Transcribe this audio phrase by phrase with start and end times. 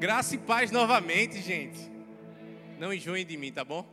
[0.00, 1.78] Graça e paz novamente, gente.
[2.78, 3.86] Não enjoem de mim, tá bom?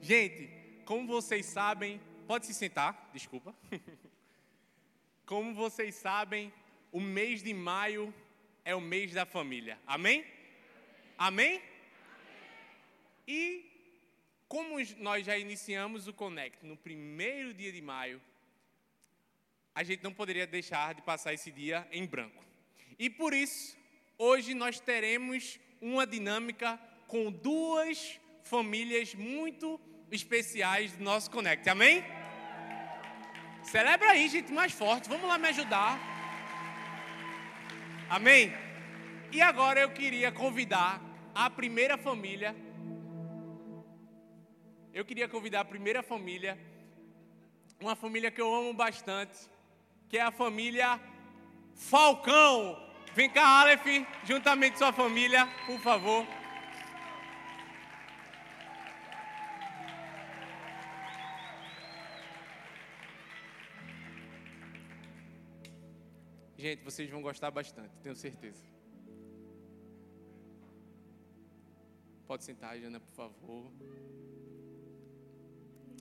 [0.00, 0.48] Gente,
[0.86, 3.54] como vocês sabem, pode se sentar, desculpa.
[5.26, 6.50] Como vocês sabem,
[6.90, 8.14] o mês de maio
[8.64, 9.78] é o mês da família.
[9.86, 10.24] Amém?
[11.18, 11.60] Amém?
[13.28, 13.70] E
[14.48, 18.22] como nós já iniciamos o Connect no primeiro dia de maio,
[19.74, 22.42] a gente não poderia deixar de passar esse dia em branco.
[22.98, 23.81] E por isso,
[24.22, 29.80] hoje nós teremos uma dinâmica com duas famílias muito
[30.12, 31.68] especiais do nosso Connect.
[31.68, 32.04] Amém?
[33.64, 35.08] Celebra aí, gente, mais forte.
[35.08, 35.98] Vamos lá me ajudar.
[38.08, 38.52] Amém?
[39.32, 41.02] E agora eu queria convidar
[41.34, 42.54] a primeira família.
[44.94, 46.56] Eu queria convidar a primeira família,
[47.80, 49.50] uma família que eu amo bastante,
[50.08, 51.00] que é a família
[51.74, 52.91] Falcão.
[53.14, 53.84] Vem cá, Aleph,
[54.24, 56.26] juntamente com sua família, por favor.
[66.56, 68.64] Gente, vocês vão gostar bastante, tenho certeza.
[72.26, 73.70] Pode sentar, Jana, por favor.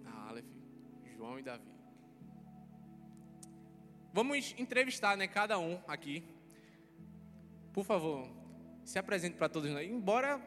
[0.06, 0.46] Ah, Aleph,
[1.18, 1.74] João e Davi.
[4.14, 6.24] Vamos entrevistar, né, cada um aqui.
[7.74, 8.28] Por favor,
[8.84, 9.90] se apresente para todos nós.
[9.90, 10.42] Embora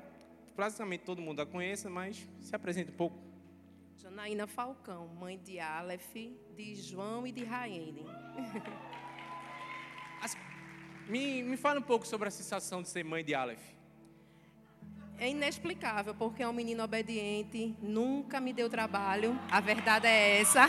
[0.54, 3.18] praticamente todo mundo a conheça, mas se apresente um pouco.
[3.96, 6.14] Janaína Falcão, mãe de Aleph,
[6.54, 8.04] de João e de Raene.
[11.06, 13.60] Me, me fala um pouco sobre a sensação de ser mãe de Aleph.
[15.18, 19.38] É inexplicável, porque é um menino obediente, nunca me deu trabalho.
[19.50, 20.66] A verdade é essa.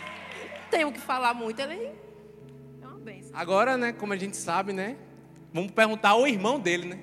[0.70, 1.84] Tenho que falar muito, ele
[2.80, 3.30] é uma benção.
[3.38, 4.96] Agora, né, como a gente sabe, né?
[5.52, 6.98] Vamos perguntar ao irmão dele, né?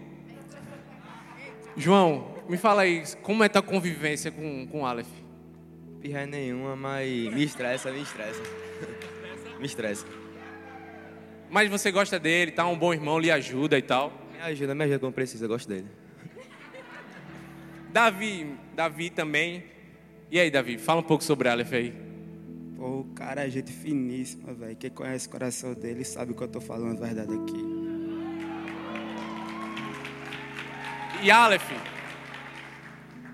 [1.75, 5.07] João, me fala aí, como é tua convivência com, com Aleph?
[5.99, 8.41] Pirra nenhuma, mas me estressa, me estressa.
[9.59, 10.05] me estressa.
[11.49, 12.67] Mas você gosta dele, tá?
[12.67, 14.13] Um bom irmão, lhe ajuda e tal.
[14.31, 15.87] Me ajuda, me ajuda quando precisa, eu gosto dele.
[17.91, 19.63] Davi, Davi também.
[20.29, 21.93] E aí, Davi, fala um pouco sobre Aleph aí.
[22.75, 24.75] Pô, o cara é gente finíssima, velho.
[24.75, 27.74] Quem conhece o coração dele sabe o que eu tô falando a verdade aqui.
[31.25, 31.71] E Aleph,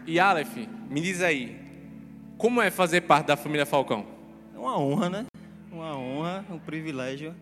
[0.08, 0.56] e Aleph,
[0.90, 1.60] me diz aí,
[2.38, 4.06] como é fazer parte da família Falcão?
[4.56, 5.26] É uma honra, né?
[5.70, 7.36] Uma honra, um privilégio.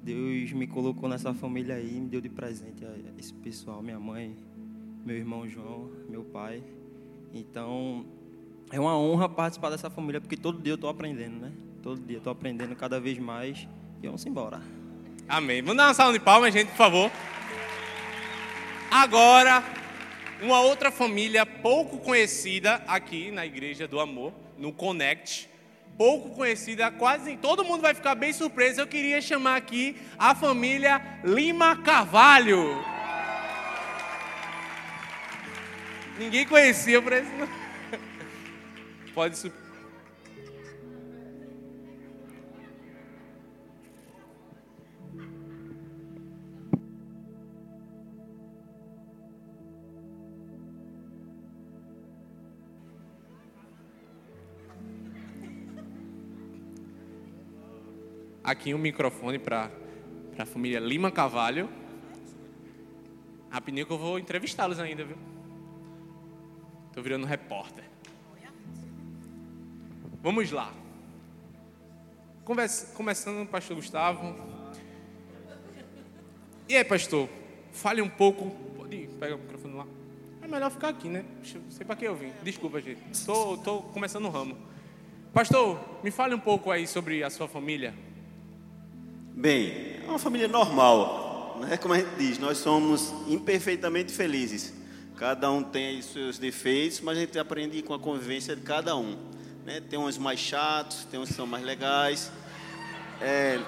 [0.00, 4.36] Deus me colocou nessa família aí, me deu de presente a esse pessoal, minha mãe,
[5.04, 6.62] meu irmão João, meu pai.
[7.34, 8.06] Então,
[8.70, 11.52] é uma honra participar dessa família, porque todo dia eu estou aprendendo, né?
[11.82, 13.66] Todo dia eu estou aprendendo cada vez mais.
[14.00, 14.62] E vamos embora.
[15.28, 15.60] Amém.
[15.62, 17.10] Vamos dar uma salva de palmas, gente, por favor.
[18.88, 19.79] Agora,
[20.42, 25.48] uma outra família pouco conhecida aqui na Igreja do Amor, no Connect.
[25.98, 28.80] Pouco conhecida, quase todo mundo vai ficar bem surpreso.
[28.80, 32.82] Eu queria chamar aqui a família Lima Carvalho.
[36.18, 37.48] Ninguém conhecia, isso.
[39.14, 39.59] Pode subir.
[58.50, 59.70] Aqui um microfone para
[60.36, 61.70] a família Lima Cavalho.
[63.48, 65.16] Rapidinho que eu vou entrevistá-los ainda, viu?
[66.88, 67.84] Estou virando repórter.
[70.20, 70.74] Vamos lá.
[72.44, 74.34] Conversa, começando, pastor Gustavo.
[76.68, 77.28] E aí, pastor?
[77.70, 78.50] Fale um pouco.
[78.76, 79.86] Pode ir, pega o microfone lá.
[80.42, 81.24] É melhor ficar aqui, né?
[81.54, 82.32] Não sei para que eu vim.
[82.42, 83.00] Desculpa, gente.
[83.12, 83.56] Estou,
[83.92, 84.56] começando o ramo.
[85.32, 87.94] Pastor, me fale um pouco aí sobre a sua família.
[89.40, 91.78] Bem, é uma família normal, né?
[91.78, 94.70] Como a gente diz, nós somos imperfeitamente felizes.
[95.16, 99.16] Cada um tem seus defeitos, mas a gente aprende com a convivência de cada um.
[99.64, 99.80] Né?
[99.80, 102.30] Tem uns mais chatos, tem uns que são mais legais.
[103.18, 103.58] É,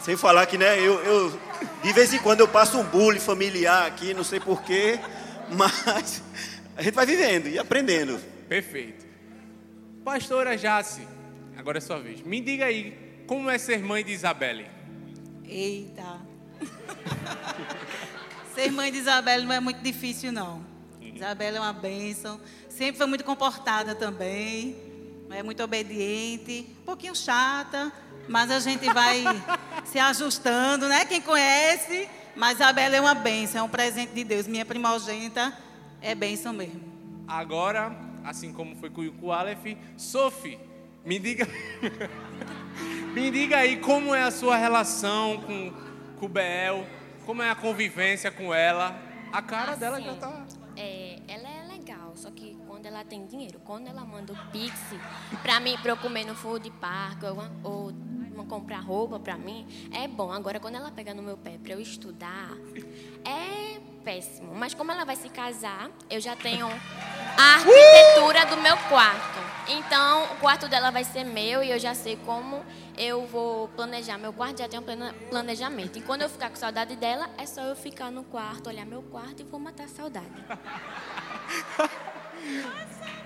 [0.00, 1.38] sem falar que, né, eu, eu,
[1.82, 4.98] de vez em quando eu passo um bullying familiar aqui, não sei porquê,
[5.52, 6.22] mas
[6.74, 8.18] a gente vai vivendo e aprendendo.
[8.48, 9.04] Perfeito.
[10.02, 11.06] Pastora Jace,
[11.58, 12.22] agora é sua vez.
[12.22, 12.96] Me diga aí,
[13.26, 14.79] como é ser mãe de Isabelle?
[15.50, 16.20] Eita.
[18.54, 20.64] Ser mãe de Isabelle não é muito difícil, não.
[21.02, 22.40] Isabelle é uma bênção.
[22.68, 24.76] Sempre foi muito comportada também.
[25.28, 26.66] É muito obediente.
[26.82, 27.92] Um pouquinho chata,
[28.28, 29.24] mas a gente vai
[29.84, 31.04] se ajustando, né?
[31.04, 34.46] Quem conhece, mas a Bela é uma bênção, é um presente de Deus.
[34.46, 35.52] Minha primogênita
[36.00, 36.80] é bênção mesmo.
[37.26, 37.92] Agora,
[38.24, 40.58] assim como foi com o Aleph, Sophie,
[41.04, 41.48] me diga.
[43.12, 45.72] me diga aí como é a sua relação com,
[46.18, 46.86] com o Bel,
[47.26, 49.00] como é a convivência com ela.
[49.32, 50.46] A cara dela Assim, já tá.
[50.76, 54.72] É, ela é legal, só que quando ela tem dinheiro, quando ela manda o Pix
[55.42, 57.18] pra mim, pra eu comer no food park
[57.62, 57.92] ou, ou
[58.46, 60.32] comprar roupa pra mim, é bom.
[60.32, 62.48] Agora, quando ela pega no meu pé pra eu estudar,
[63.22, 64.54] é péssimo.
[64.54, 66.66] Mas como ela vai se casar, eu já tenho
[67.36, 69.38] a arquitetura do meu quarto.
[69.68, 72.64] Então, o quarto dela vai ser meu e eu já sei como
[72.96, 75.98] eu vou planejar meu quarto, já tenho um planejamento.
[75.98, 79.02] E quando eu ficar com saudade dela, é só eu ficar no quarto, olhar meu
[79.02, 80.26] quarto e vou matar a saudade.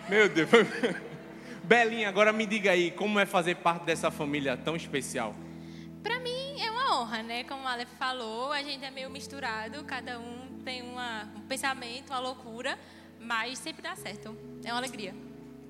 [0.08, 0.48] Meu Deus.
[1.64, 5.34] Belinha, agora me diga aí, como é fazer parte dessa família tão especial?
[6.02, 7.44] Pra mim é uma honra, né?
[7.44, 12.10] Como a Aleph falou, a gente é meio misturado, cada um tem uma, um pensamento,
[12.10, 12.78] uma loucura,
[13.18, 14.36] mas sempre dá certo.
[14.62, 15.14] É uma alegria.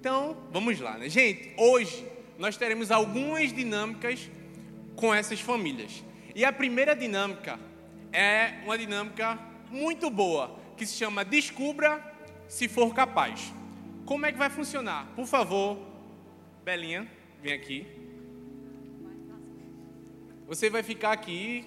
[0.01, 1.09] Então, vamos lá, né?
[1.09, 2.05] Gente, hoje
[2.39, 4.29] nós teremos algumas dinâmicas
[4.97, 6.03] com essas famílias.
[6.35, 7.59] E a primeira dinâmica
[8.13, 9.39] é uma dinâmica
[9.71, 12.14] muito boa, que se chama Descubra
[12.49, 13.53] se for capaz.
[14.05, 15.07] Como é que vai funcionar?
[15.17, 15.79] Por favor,
[16.65, 17.09] Belinha,
[17.43, 17.87] vem aqui.
[20.47, 21.65] Você vai ficar aqui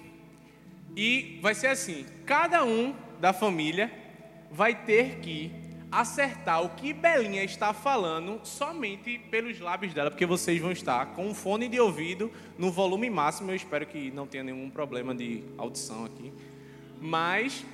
[0.96, 3.92] e vai ser assim: cada um da família
[4.50, 5.52] vai ter que
[5.90, 11.26] acertar o que Belinha está falando somente pelos lábios dela, porque vocês vão estar com
[11.26, 13.50] um fone de ouvido no volume máximo.
[13.50, 16.32] Eu espero que não tenha nenhum problema de audição aqui.
[17.00, 17.64] Mas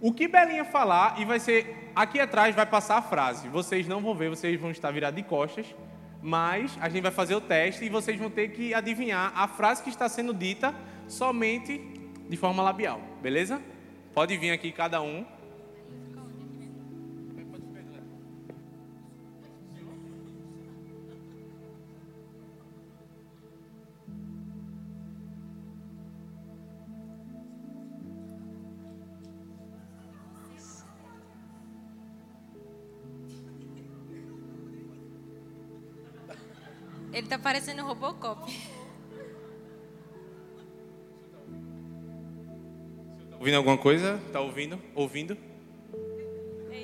[0.00, 3.48] o que Belinha falar, e vai ser aqui atrás vai passar a frase.
[3.48, 5.66] Vocês não vão ver, vocês vão estar virados de costas.
[6.22, 9.82] Mas a gente vai fazer o teste e vocês vão ter que adivinhar a frase
[9.82, 10.74] que está sendo dita
[11.06, 11.78] somente
[12.28, 13.62] de forma labial, beleza?
[14.12, 15.24] Pode vir aqui cada um.
[37.16, 38.54] Ele tá parecendo um Robocop.
[43.38, 44.20] Ouvindo alguma coisa?
[44.30, 44.78] Tá ouvindo?
[44.94, 45.34] Ouvindo?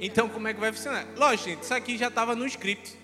[0.01, 1.07] Então, como é que vai funcionar?
[1.17, 2.97] Lógico, gente, isso aqui já estava no script.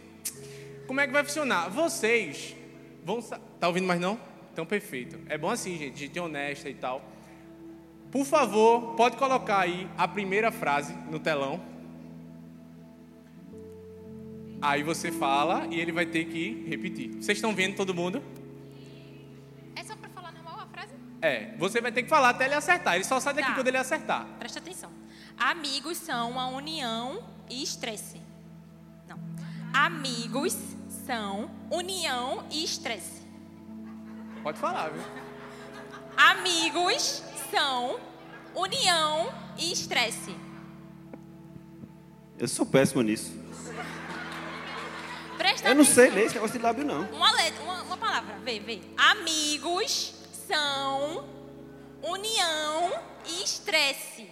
[0.86, 1.68] Como é que vai funcionar?
[1.68, 2.56] Vocês
[3.04, 3.20] vão.
[3.20, 4.18] Tá ouvindo mais não?
[4.50, 5.20] Então, perfeito.
[5.28, 7.02] É bom assim, gente, gente honesta e tal.
[8.10, 11.60] Por favor, pode colocar aí a primeira frase no telão.
[14.60, 17.10] Aí você fala e ele vai ter que repetir.
[17.14, 18.22] Vocês estão vendo todo mundo?
[19.76, 20.92] É só pra falar normal a frase?
[21.22, 22.96] É, você vai ter que falar até ele acertar.
[22.96, 23.54] Ele só sai daqui Tá.
[23.54, 24.26] quando ele acertar.
[24.38, 24.90] Presta atenção.
[25.38, 28.20] Amigos são uma união e estresse.
[29.08, 29.18] Não.
[29.72, 30.56] Amigos
[31.06, 33.22] são união e estresse.
[34.42, 35.02] Pode falar, viu?
[36.16, 38.00] Amigos são
[38.56, 40.34] união e estresse.
[42.36, 43.32] Eu sou péssimo nisso.
[45.38, 46.16] Presta Eu não sei atenção.
[46.18, 47.02] ler esse negócio de lábio, não.
[47.12, 48.80] Uma letra, uma, uma palavra, vê, vê.
[48.96, 50.14] Amigos
[50.46, 51.28] são
[52.02, 52.92] união
[53.26, 54.28] e estresse.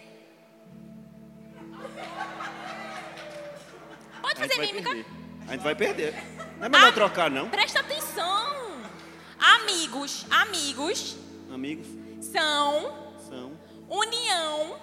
[4.20, 4.88] Pode fazer mímica?
[4.90, 5.06] perder.
[5.48, 6.14] A gente vai perder.
[6.58, 7.48] Não é melhor trocar, não?
[7.48, 8.56] Presta atenção.
[9.38, 11.16] Amigos, amigos
[11.52, 11.86] Amigos
[12.20, 13.52] são são
[13.88, 14.78] união,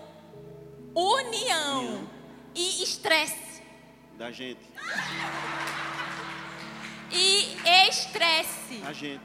[0.95, 2.07] união
[2.55, 3.61] e estresse.
[4.17, 4.61] da gente.
[7.13, 7.57] E
[7.89, 8.81] estresse.
[8.85, 9.21] A gente.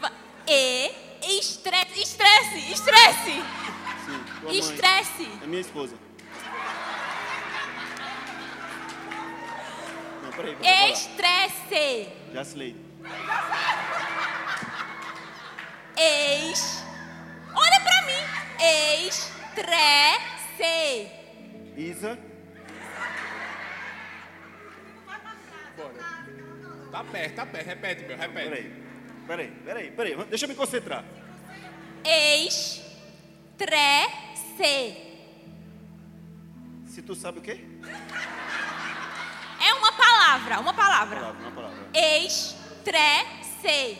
[0.00, 0.12] Va-
[0.46, 0.90] E
[1.38, 3.32] estresse, estresse, estresse.
[3.32, 3.44] Sim.
[4.40, 4.58] Tua mãe.
[4.58, 5.28] Estresse.
[5.42, 5.96] É minha esposa.
[10.22, 10.56] Não, peraí.
[10.56, 10.94] peraí, vai lá.
[10.94, 12.08] Estresse.
[12.32, 12.78] Jacileide.
[15.96, 16.84] Ex.
[17.54, 18.22] Olha pra mim.
[19.08, 21.08] Estresse.
[21.76, 22.18] Isa.
[26.90, 27.66] Tá perto, tá perto.
[27.66, 28.48] Repete, meu, repete.
[28.48, 28.72] Peraí.
[29.26, 30.16] Peraí, peraí, peraí.
[30.28, 31.04] Deixa eu me concentrar.
[33.58, 34.96] Estresse.
[36.86, 37.60] Se tu sabe o quê?
[39.60, 41.20] É uma palavra, uma palavra.
[41.20, 41.78] Palavra, uma palavra.
[42.26, 43.98] Estresse.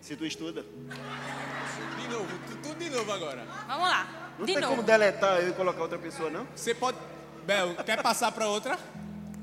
[0.00, 0.62] Se tu estuda.
[0.62, 3.44] De novo, tu- tudo de novo agora.
[3.66, 4.06] Vamos lá.
[4.38, 4.76] Não De tem novo.
[4.76, 6.46] como deletar eu e colocar outra pessoa, não?
[6.54, 6.98] Você pode.
[7.44, 8.78] Bel, quer passar pra outra?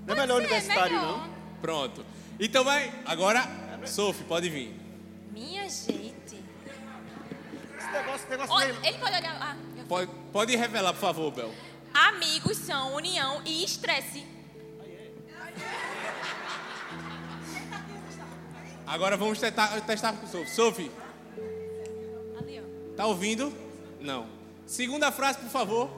[0.06, 1.18] Não é melhor ser, universitário, melhor.
[1.28, 1.34] não?
[1.62, 2.06] Pronto.
[2.40, 2.92] Então vai.
[3.06, 3.44] Agora
[3.86, 4.74] Sophie, pode vir.
[5.32, 6.44] Minha gente.
[7.78, 9.38] Esse negócio, esse negócio Olha, ele pode olhar.
[9.42, 9.56] Ah,
[9.88, 11.54] Pode, pode revelar, por favor, Bel.
[11.94, 14.26] amigos são união e estresse.
[18.86, 20.48] Agora vamos testar, testar com Sophie.
[20.54, 20.92] Sophie,
[22.40, 22.96] Ali, ó.
[22.96, 23.54] tá ouvindo?
[24.00, 24.28] Não.
[24.66, 25.90] Segunda frase, por favor.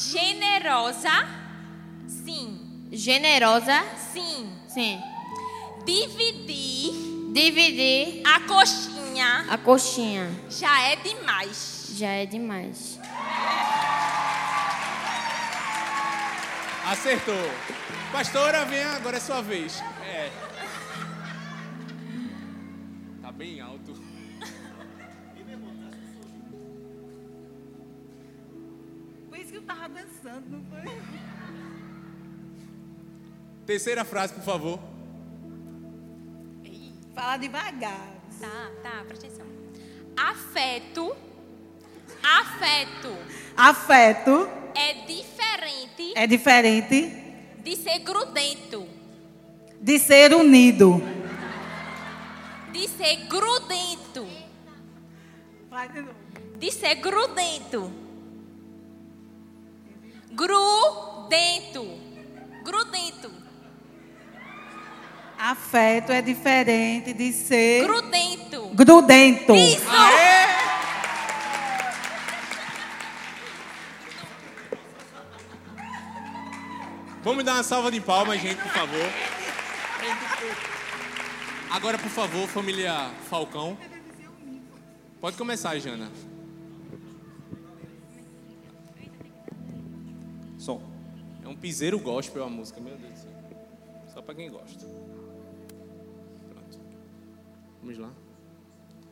[0.00, 1.28] Generosa.
[2.08, 2.58] Sim.
[2.90, 3.84] Generosa.
[4.12, 4.50] Sim.
[4.66, 4.98] Sim.
[5.84, 6.92] Dividir
[7.32, 10.30] Dividir a coxinha a coxinha.
[10.48, 11.90] já é demais.
[11.96, 12.98] Já é demais.
[16.90, 17.34] Acertou.
[18.10, 19.80] Pastora, vem, agora é sua vez.
[20.04, 20.30] É.
[23.22, 23.79] Tá bem alto.
[29.70, 31.00] Por isso que eu tava dançando, não foi?
[33.66, 34.80] Terceira frase, por favor.
[37.14, 38.08] Fala devagar.
[38.40, 39.46] Tá, tá, presta atenção.
[40.16, 41.16] Afeto.
[42.22, 43.16] Afeto
[43.56, 47.10] Afeto é diferente é diferente
[47.62, 48.86] de ser grudento.
[49.80, 51.02] de ser unido.
[52.72, 54.26] De ser grudento.
[55.70, 56.14] Vai de novo.
[56.58, 58.09] De ser grudento.
[60.32, 61.98] Grudento.
[62.64, 63.30] Grudento.
[65.38, 68.68] Afeto é diferente de ser Grudento.
[68.74, 69.54] grudento.
[69.54, 69.86] Isso!
[77.22, 79.10] Vamos dar uma salva de palmas, gente, por favor.
[81.70, 83.76] Agora, por favor, família Falcão.
[85.20, 86.10] Pode começar, Jana.
[91.50, 93.30] Um piseiro gospel a música, meu Deus do céu.
[94.14, 94.86] Só pra quem gosta.
[96.48, 96.78] Pronto.
[97.82, 98.12] Vamos lá.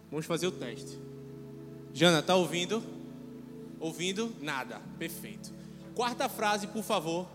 [0.08, 0.98] Vamos fazer o teste.
[1.92, 2.82] Jana, tá ouvindo?
[3.80, 4.32] Ouvindo?
[4.40, 4.80] Nada.
[4.98, 5.52] Perfeito.
[5.94, 7.26] Quarta frase, por favor.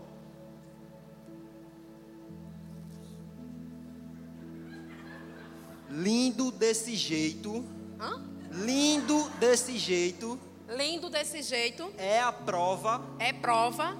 [5.90, 7.62] Lindo desse jeito.
[8.00, 8.22] Hã?
[8.50, 13.96] Lindo desse jeito Lindo desse jeito é a prova é prova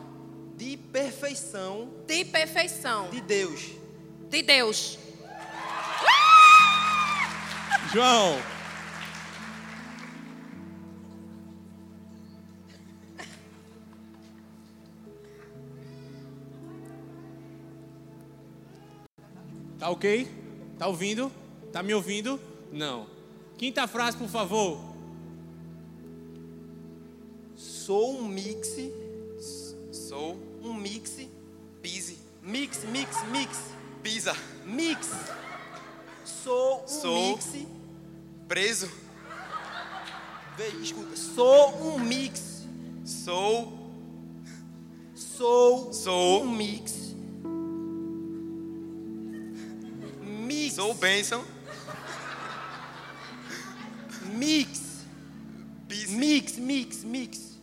[0.56, 3.73] de perfeição de perfeição de Deus.
[4.28, 4.99] de Deus.
[7.92, 8.40] João.
[19.78, 20.26] Tá ok?
[20.78, 21.30] Tá ouvindo?
[21.70, 22.40] Tá me ouvindo?
[22.73, 23.06] Não.
[23.58, 24.80] Quinta frase, por favor.
[27.54, 28.78] Sou um mix.
[30.14, 31.18] Sou um mix.
[31.83, 32.16] Pise.
[32.40, 33.59] Mix, mix, mix.
[34.00, 34.33] Pisa.
[34.64, 35.11] Mix.
[36.25, 37.49] Sou um Sou- mix.
[38.47, 38.88] Preso.
[40.56, 41.16] Vê, escuta.
[41.16, 42.62] Sou um mix.
[43.04, 43.76] Sou.
[45.16, 46.44] Sou, Sou.
[46.44, 46.94] um mix.
[50.23, 50.75] Mix.
[50.75, 51.44] Sou bênção.
[54.33, 55.04] Mix.
[55.88, 56.14] Pise.
[56.14, 57.53] Mix, mix, mix.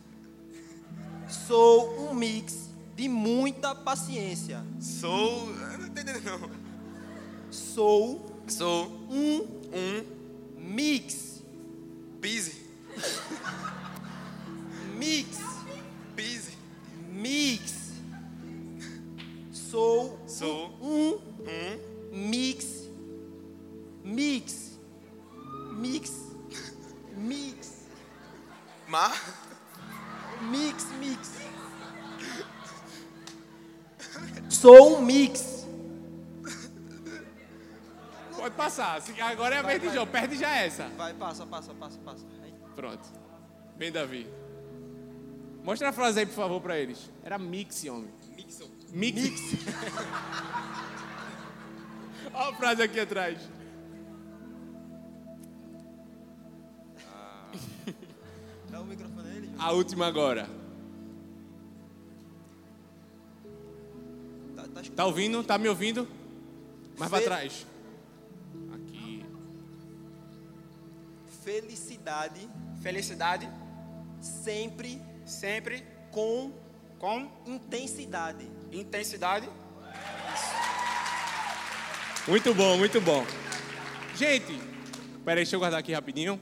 [1.46, 4.64] Sou um mix de muita paciência.
[4.80, 5.46] Sou.
[5.46, 6.50] Não tô entendendo, não.
[7.50, 10.04] Sou Sou um um
[10.58, 11.42] mix.
[12.20, 12.62] pise.
[14.98, 15.38] Mix.
[16.14, 16.52] Pise.
[17.10, 17.92] Mix.
[19.52, 20.71] Sou Sou
[34.62, 35.66] Sou um mix.
[38.36, 39.02] Pode passar.
[39.22, 40.06] Agora é a vez de João.
[40.06, 40.86] Perde já essa.
[40.96, 42.24] Vai, passa, passa, passa, passa.
[42.44, 42.54] Aí.
[42.76, 43.02] Pronto.
[43.76, 44.24] Bem, Davi.
[45.64, 47.10] Mostra a frase aí, por favor, pra eles.
[47.24, 48.14] Era mix, homem.
[48.36, 48.70] Mixon.
[48.92, 49.32] Mix.
[52.32, 53.40] Olha a frase aqui atrás.
[58.70, 59.50] Dá o microfone a ele.
[59.58, 60.61] A última agora.
[65.02, 65.42] Tá, ouvindo?
[65.42, 66.06] Tá me ouvindo?
[66.96, 67.66] Mais pra Fe- trás.
[68.72, 69.26] Aqui.
[71.42, 72.48] Felicidade
[72.80, 73.50] Felicidade
[74.20, 75.82] sempre sempre
[76.12, 76.52] com
[77.00, 78.48] com intensidade.
[78.70, 79.48] intensidade.
[82.28, 83.26] Muito bom, muito bom.
[84.14, 84.56] Gente,
[85.24, 86.40] peraí, deixa eu guardar aqui rapidinho.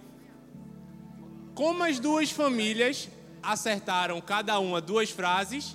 [1.54, 3.08] Como as duas famílias
[3.42, 5.74] acertaram cada uma duas frases,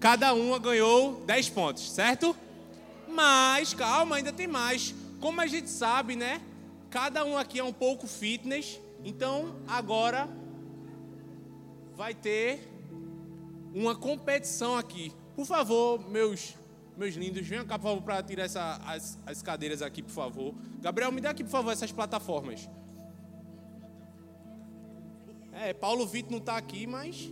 [0.00, 2.36] cada uma ganhou 10 pontos, certo?
[3.08, 4.94] Mas, calma, ainda tem mais.
[5.20, 6.40] Como a gente sabe, né?
[6.90, 8.80] Cada um aqui é um pouco fitness.
[9.04, 10.28] Então, agora
[11.94, 12.68] vai ter
[13.74, 15.12] uma competição aqui.
[15.34, 16.54] Por favor, meus
[16.96, 20.54] meus lindos, venham cá, por favor, para tirar essa, as, as cadeiras aqui, por favor.
[20.80, 22.68] Gabriel, me dá aqui, por favor, essas plataformas.
[25.52, 27.30] É, Paulo Vitor não está aqui, mas.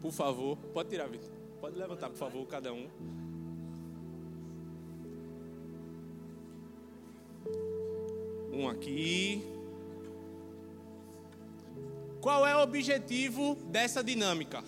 [0.00, 1.30] Por favor, pode tirar, Vitor.
[1.60, 2.88] Pode levantar, por favor, cada um.
[8.52, 9.42] Um aqui.
[12.20, 14.62] Qual é o objetivo dessa dinâmica?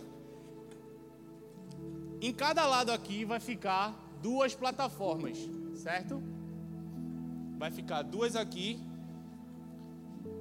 [2.20, 5.38] Em cada lado aqui vai ficar duas plataformas,
[5.74, 6.22] certo?
[7.58, 8.78] Vai ficar duas aqui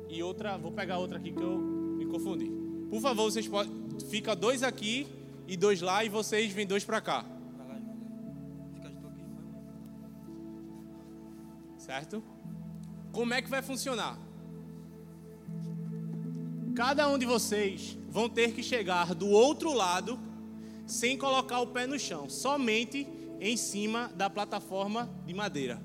[0.09, 0.57] e outra.
[0.57, 2.51] Vou pegar outra aqui que eu me confundi.
[2.89, 3.88] Por favor, vocês podem.
[4.03, 5.07] Fica dois aqui
[5.47, 7.25] e dois lá e vocês vêm dois para cá.
[11.77, 12.23] Certo?
[13.11, 14.17] Como é que vai funcionar?
[16.75, 20.19] Cada um de vocês vão ter que chegar do outro lado
[20.85, 23.07] sem colocar o pé no chão, somente
[23.39, 25.81] em cima da plataforma de madeira.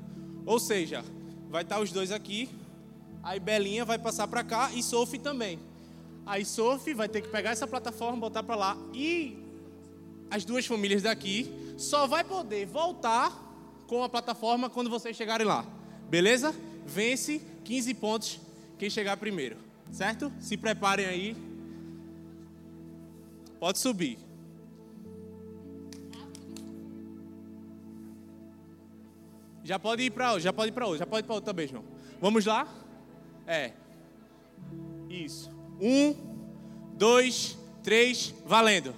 [0.47, 1.04] Ou seja,
[1.49, 2.49] vai estar os dois aqui,
[3.23, 5.59] aí Belinha vai passar para cá e Sophie também.
[6.26, 9.38] Aí Sophie vai ter que pegar essa plataforma, botar para lá e
[10.31, 13.31] as duas famílias daqui só vai poder voltar
[13.87, 15.66] com a plataforma quando vocês chegarem lá.
[16.09, 16.54] Beleza?
[16.87, 18.40] Vence 15 pontos
[18.78, 19.57] quem chegar primeiro.
[19.90, 20.33] Certo?
[20.40, 21.37] Se preparem aí.
[23.61, 24.19] Pode subir.
[29.62, 31.66] Já pode ir para já pode ir para outro, já pode ir para outro também,
[31.66, 31.85] João.
[32.21, 32.69] Vamos lá?
[33.47, 33.73] É.
[35.09, 35.53] Isso.
[35.81, 36.14] Um,
[36.97, 38.95] dois, três, valendo.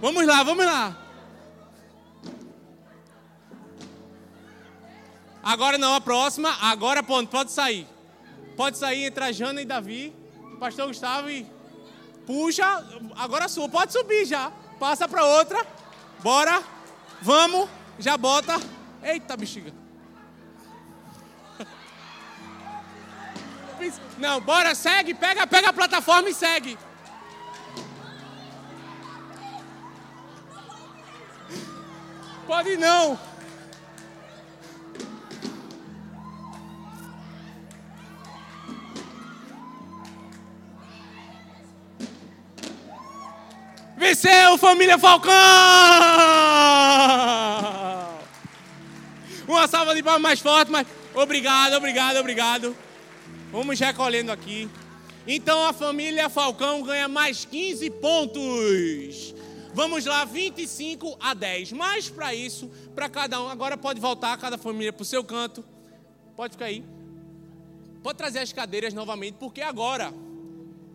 [0.00, 1.07] Vamos lá, vamos lá.
[5.48, 6.54] Agora não, a próxima.
[6.60, 7.86] Agora ponto, pode sair.
[8.54, 10.14] Pode sair, entra Jana e Davi.
[10.60, 11.46] Pastor Gustavo e.
[12.26, 12.66] Puxa,
[13.16, 13.66] agora sua.
[13.66, 14.52] Pode subir já.
[14.78, 15.66] Passa para outra.
[16.22, 16.62] Bora.
[17.22, 17.66] Vamos.
[17.98, 18.60] Já bota.
[19.02, 19.72] Eita, bexiga.
[24.18, 25.14] Não, bora, segue.
[25.14, 26.78] Pega, pega a plataforma e segue.
[32.46, 33.18] Pode não.
[44.20, 45.32] Venceu, família Falcão!
[49.46, 52.76] Uma salva de palmas mais forte, mas obrigado, obrigado, obrigado.
[53.52, 54.68] Vamos recolhendo aqui.
[55.24, 59.34] Então a família Falcão ganha mais 15 pontos.
[59.72, 61.70] Vamos lá, 25 a 10.
[61.70, 65.64] Mas para isso, para cada um, agora pode voltar cada família para o seu canto.
[66.34, 66.84] Pode ficar aí.
[68.02, 70.12] Pode trazer as cadeiras novamente, porque agora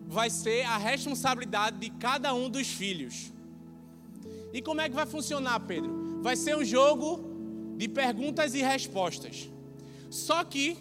[0.08, 3.32] vai ser a responsabilidade de cada um dos filhos.
[4.54, 6.22] E como é que vai funcionar, Pedro?
[6.22, 9.50] Vai ser um jogo de perguntas e respostas.
[10.10, 10.78] Só que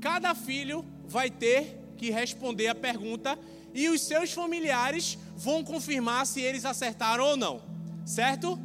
[0.00, 3.38] cada filho vai ter que responder a pergunta
[3.74, 7.62] e os seus familiares vão confirmar se eles acertaram ou não,
[8.04, 8.58] certo?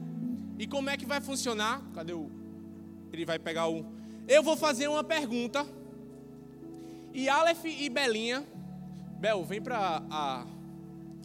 [0.58, 1.82] E como é que vai funcionar?
[1.94, 2.32] Cadê o.
[3.14, 3.86] Ele vai pegar o.
[4.28, 5.66] Eu vou fazer uma pergunta.
[7.14, 8.44] E Aleph e Belinha.
[9.20, 10.46] Bel, vem para a,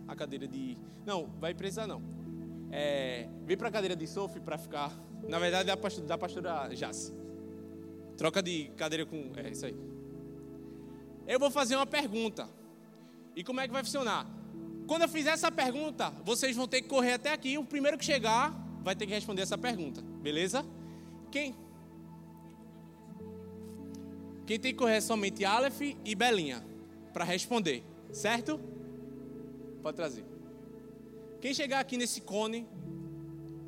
[0.09, 0.79] a cadeira de.
[1.05, 2.03] Não, vai precisar não.
[2.71, 4.91] É, vem para a cadeira de Sophie para ficar.
[5.29, 7.13] Na verdade, da pastora, da pastora Jace.
[8.17, 9.33] Troca de cadeira com.
[9.37, 9.77] É isso aí.
[11.27, 12.49] Eu vou fazer uma pergunta.
[13.37, 14.27] E como é que vai funcionar?
[14.87, 17.59] Quando eu fizer essa pergunta, vocês vão ter que correr até aqui.
[17.59, 18.53] O primeiro que chegar
[18.83, 20.65] vai ter que responder essa pergunta, beleza?
[21.31, 21.55] Quem?
[24.47, 26.72] Quem tem que correr é somente Aleph e Belinha
[27.13, 28.61] para responder, certo?
[29.83, 30.25] Pode trazer.
[31.41, 32.67] Quem chegar aqui nesse cone,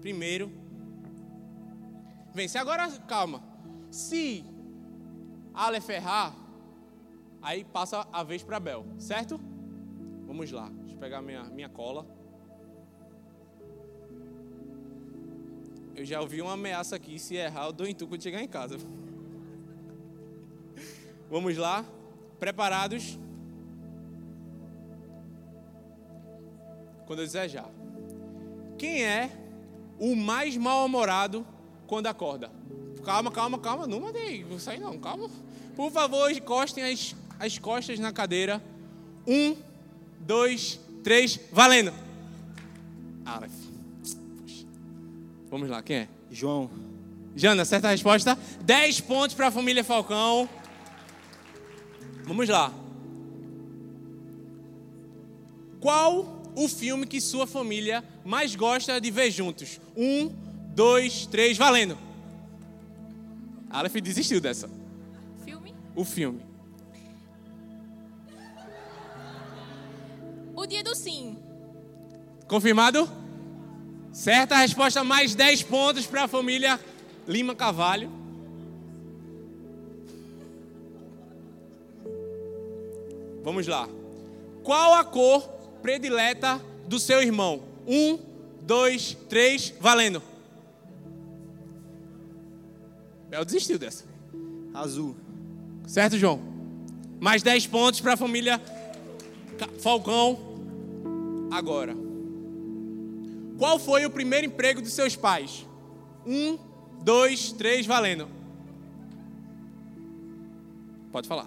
[0.01, 0.51] primeiro,
[2.33, 2.57] vence.
[2.57, 3.43] Agora, calma.
[3.91, 4.45] Se
[5.53, 6.35] Aleph errar,
[7.43, 9.41] aí passa a vez para Bel, certo?
[10.27, 10.71] Vamos lá.
[10.81, 12.07] Deixa eu pegar minha, minha cola.
[15.97, 18.49] Eu já ouvi uma ameaça aqui, se errar, eu dou em tu quando chegar em
[18.49, 18.79] casa.
[21.31, 21.85] Vamos lá?
[22.41, 23.19] Preparados?
[27.07, 27.65] Quando eu já.
[28.79, 29.31] Quem é
[29.99, 31.47] o mais mal-humorado
[31.87, 32.51] quando acorda?
[33.05, 33.87] Calma, calma, calma.
[33.87, 35.29] Não mandei sair não, calma.
[35.77, 38.63] Por favor, encostem as, as costas na cadeira.
[39.27, 39.57] Um,
[40.21, 41.93] dois, três, valendo.
[43.25, 43.53] Aleph.
[45.51, 46.09] Vamos lá, quem é?
[46.31, 46.71] João.
[47.37, 48.39] Jana, certa resposta.
[48.63, 50.49] 10 pontos para a família Falcão.
[52.25, 52.73] Vamos lá.
[55.81, 59.81] Qual o filme que sua família mais gosta de ver juntos?
[59.97, 60.31] Um,
[60.75, 61.99] dois, três, valendo.
[63.71, 64.71] Aleph desistiu dessa.
[65.45, 65.75] Filme?
[65.97, 66.41] O filme.
[70.55, 71.37] O Dia do Sim.
[72.47, 73.11] Confirmado?
[74.13, 76.79] Certa resposta, mais 10 pontos para a família
[77.27, 78.11] Lima Cavalho.
[83.43, 83.89] Vamos lá.
[84.63, 85.43] Qual a cor
[85.85, 87.63] predileta do seu irmão?
[87.87, 88.19] Um,
[88.63, 90.23] dois, três, valendo.
[93.29, 94.07] Bel desistiu dessa.
[94.73, 95.15] Azul.
[95.87, 96.41] Certo, João?
[97.21, 98.59] Mais 10 pontos para a família
[99.83, 100.39] Falcão.
[101.53, 101.95] Agora.
[103.59, 105.67] Qual foi o primeiro emprego dos seus pais?
[106.27, 106.59] Um,
[107.03, 108.27] dois, três, valendo.
[111.13, 111.47] Pode falar.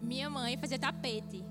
[0.00, 1.44] Minha mãe fazia tapete.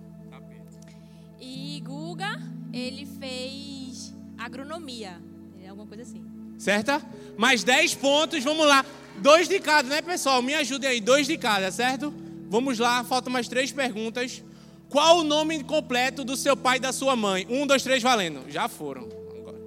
[1.44, 5.22] E Guga, ele fez agronomia.
[5.62, 6.24] É alguma coisa assim.
[6.58, 7.02] Certa?
[7.38, 8.86] Mais 10 pontos, vamos lá.
[9.18, 10.42] Dois de cada, né, pessoal?
[10.42, 12.14] Me ajudem aí, dois de cada, certo?
[12.50, 14.42] Vamos lá, faltam mais três perguntas.
[14.90, 17.46] Qual o nome completo do seu pai e da sua mãe?
[17.50, 18.50] Um, dois, três, valendo.
[18.50, 19.10] Já foram.
[19.38, 19.58] Agora.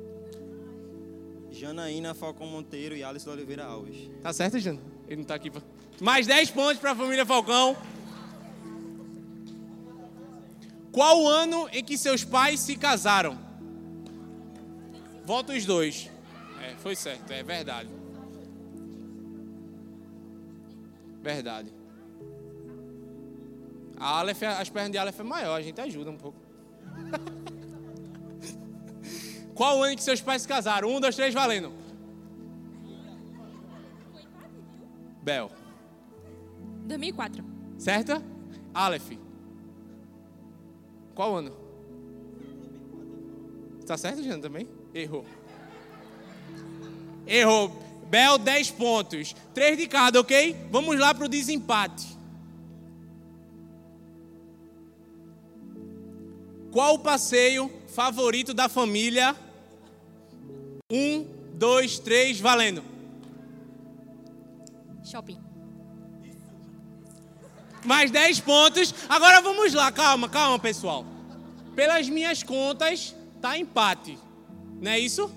[1.51, 4.11] Janaína Falcão Monteiro e Alisson Oliveira Alves.
[4.23, 4.81] Tá certo, Jana?
[5.07, 5.51] Ele não tá aqui.
[5.51, 5.61] Pra...
[6.01, 7.77] Mais 10 pontos para a família Falcão.
[10.97, 13.39] Qual o ano em que seus pais se casaram?
[15.27, 16.11] Volta os dois.
[16.63, 17.91] É, foi certo, é verdade.
[21.21, 21.71] Verdade.
[23.99, 26.39] A Aleph, as pernas de Aleph é maior, a gente ajuda um pouco.
[29.55, 30.89] Qual o ano em que seus pais se casaram?
[30.89, 31.75] Um, dois, três, valendo.
[35.23, 35.51] Bel.
[36.87, 37.45] 2004.
[37.77, 38.23] Certa?
[38.73, 39.26] Aleph.
[41.17, 41.51] Qual ano?
[43.87, 44.69] Tá certo, Jana, também?
[44.95, 45.25] Errou.
[47.27, 47.73] Errou.
[48.11, 49.35] Bel, 10 pontos.
[49.55, 50.55] 3 de cada, ok?
[50.71, 52.07] Vamos lá para o desempate.
[56.71, 59.35] Qual o passeio favorito da família?
[60.93, 62.85] Um, dois, três, valendo.
[65.03, 65.46] Shopping.
[67.87, 68.93] Mais 10 pontos.
[69.09, 71.05] Agora vamos lá, calma, calma, pessoal.
[71.75, 74.19] Pelas minhas contas, tá empate.
[74.81, 75.31] Não é isso?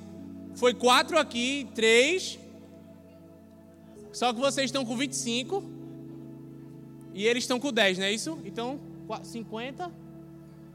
[0.56, 2.40] Foi 4 aqui, 3.
[4.12, 5.64] Só que vocês estão com 25.
[7.14, 8.40] E eles estão com 10, não é isso?
[8.44, 9.92] Então, qua- 50.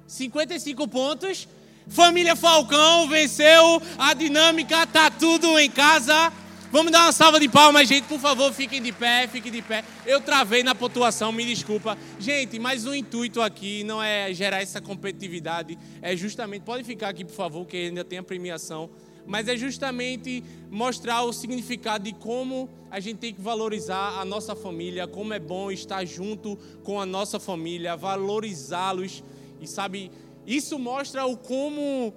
[0.06, 1.48] 55 pontos.
[1.88, 6.32] Família Falcão venceu a dinâmica, tá tudo em casa.
[6.74, 9.84] Vamos dar uma salva de palmas, gente, por favor, fiquem de pé, fiquem de pé.
[10.04, 11.96] Eu travei na pontuação, me desculpa.
[12.18, 17.24] Gente, mas o intuito aqui não é gerar essa competitividade, é justamente, pode ficar aqui,
[17.24, 18.90] por favor, que ainda tem a premiação,
[19.24, 24.56] mas é justamente mostrar o significado de como a gente tem que valorizar a nossa
[24.56, 29.22] família, como é bom estar junto com a nossa família, valorizá-los.
[29.60, 30.10] E sabe,
[30.44, 32.12] isso mostra o como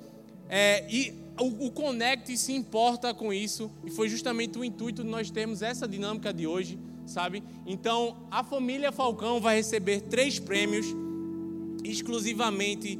[0.49, 3.71] é, e o, o se importa com isso.
[3.85, 7.43] E foi justamente o intuito de nós termos essa dinâmica de hoje, sabe?
[7.65, 10.85] Então, a família Falcão vai receber três prêmios
[11.83, 12.99] exclusivamente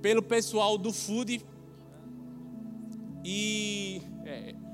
[0.00, 1.44] pelo pessoal do Food.
[3.24, 4.02] E.
[4.24, 4.54] é.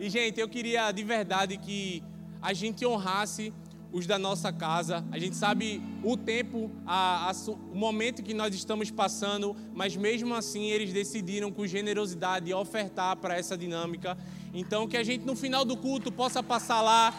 [0.00, 2.02] E, gente, eu queria de verdade que
[2.40, 3.52] a gente honrasse
[3.92, 5.04] os da nossa casa.
[5.10, 10.34] A gente sabe o tempo, a, a o momento que nós estamos passando, mas mesmo
[10.34, 14.16] assim eles decidiram com generosidade ofertar para essa dinâmica.
[14.52, 17.14] Então, que a gente no final do culto possa passar lá.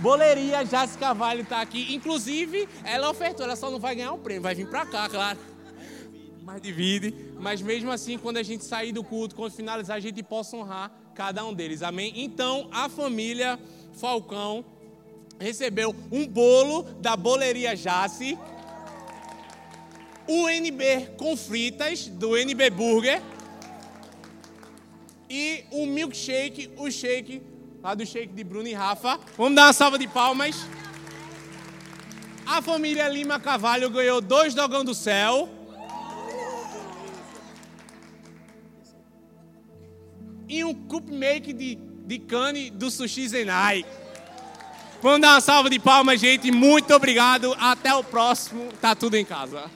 [0.00, 1.94] Boleria Jace Carvalho está aqui.
[1.94, 5.38] Inclusive, ela ofertou, ela só não vai ganhar um prêmio, vai vir para cá, claro.
[6.44, 7.14] Mas divide.
[7.40, 10.92] Mas mesmo assim, quando a gente sair do culto, quando finalizar, a gente possa honrar
[11.14, 11.82] cada um deles.
[11.82, 12.12] Amém?
[12.14, 13.58] Então, a família
[13.94, 14.64] Falcão
[15.38, 18.38] recebeu um bolo da boleria Jace,
[20.28, 23.22] o NB com fritas do NB Burger
[25.28, 27.42] E o milkshake, o shake,
[27.82, 29.18] lá do shake de Bruno e Rafa.
[29.36, 30.56] Vamos dar uma salva de palmas.
[32.46, 35.48] A família Lima Cavalho ganhou dois dogão do céu.
[40.48, 43.84] E um cupcake de, de cane do Sushi Zenai.
[45.02, 46.50] Vamos dar uma salva de palmas, gente.
[46.50, 47.54] Muito obrigado.
[47.60, 48.72] Até o próximo.
[48.80, 49.70] Tá tudo em casa.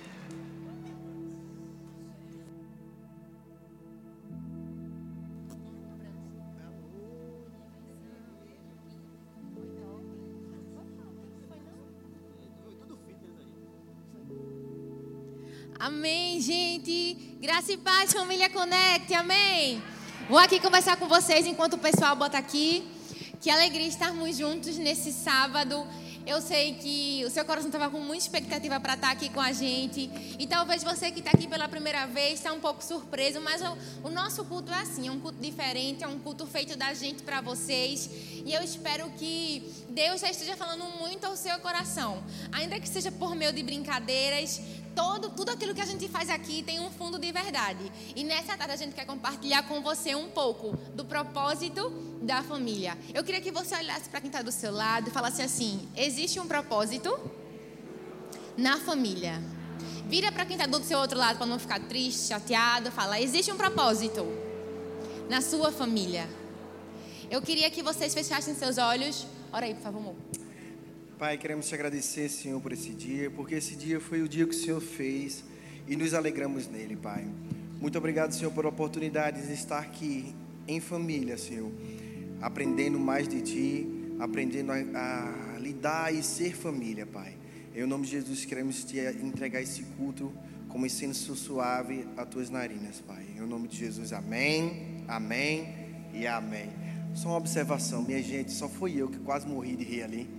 [15.79, 17.37] Amém, gente.
[17.41, 19.15] Graça e paz, família Conecte.
[19.15, 19.83] Amém.
[20.29, 23.00] Vou aqui conversar com vocês enquanto o pessoal bota aqui.
[23.41, 25.87] Que alegria estarmos juntos nesse sábado.
[26.27, 29.51] Eu sei que o seu coração estava com muita expectativa para estar aqui com a
[29.51, 30.11] gente.
[30.39, 33.79] E talvez você que está aqui pela primeira vez está um pouco surpreso, mas o,
[34.09, 37.23] o, nosso culto é assim, é um culto diferente, é um culto feito da gente
[37.23, 38.11] para vocês.
[38.45, 42.23] E eu espero que Deus já esteja falando muito ao seu coração.
[42.53, 44.61] Ainda que seja por meio de brincadeiras,
[44.95, 47.91] todo, tudo aquilo que a gente faz aqui tem um fundo de verdade.
[48.15, 51.91] E nessa tarde a gente quer compartilhar com você um pouco do propósito
[52.23, 52.97] da família.
[53.15, 56.39] Eu queria que você olhasse para quem está do seu lado e falasse assim: existe
[56.39, 57.19] um propósito
[58.57, 59.43] na família.
[60.07, 62.91] Vira para quem está do seu outro lado para não ficar triste, chateado.
[62.91, 64.27] Fala: existe um propósito
[65.29, 66.29] na sua família.
[67.31, 69.27] Eu queria que vocês fechassem seus olhos.
[69.53, 70.17] Ora aí, por favor, amor.
[71.21, 74.55] Pai, queremos te agradecer, Senhor, por esse dia, porque esse dia foi o dia que
[74.55, 75.45] o Senhor fez
[75.87, 77.27] e nos alegramos nele, Pai.
[77.79, 80.35] Muito obrigado, Senhor, por a oportunidade de estar aqui
[80.67, 81.71] em família, Senhor,
[82.41, 83.87] aprendendo mais de Ti,
[84.19, 87.37] aprendendo a, a lidar e ser família, Pai.
[87.77, 90.33] Em nome de Jesus, queremos te entregar esse culto
[90.71, 93.27] como incenso suave a Tuas narinas, Pai.
[93.37, 95.69] Em nome de Jesus, amém, amém
[96.15, 96.71] e amém.
[97.15, 100.31] Só uma observação, minha gente, só foi eu que quase morri de rir ali.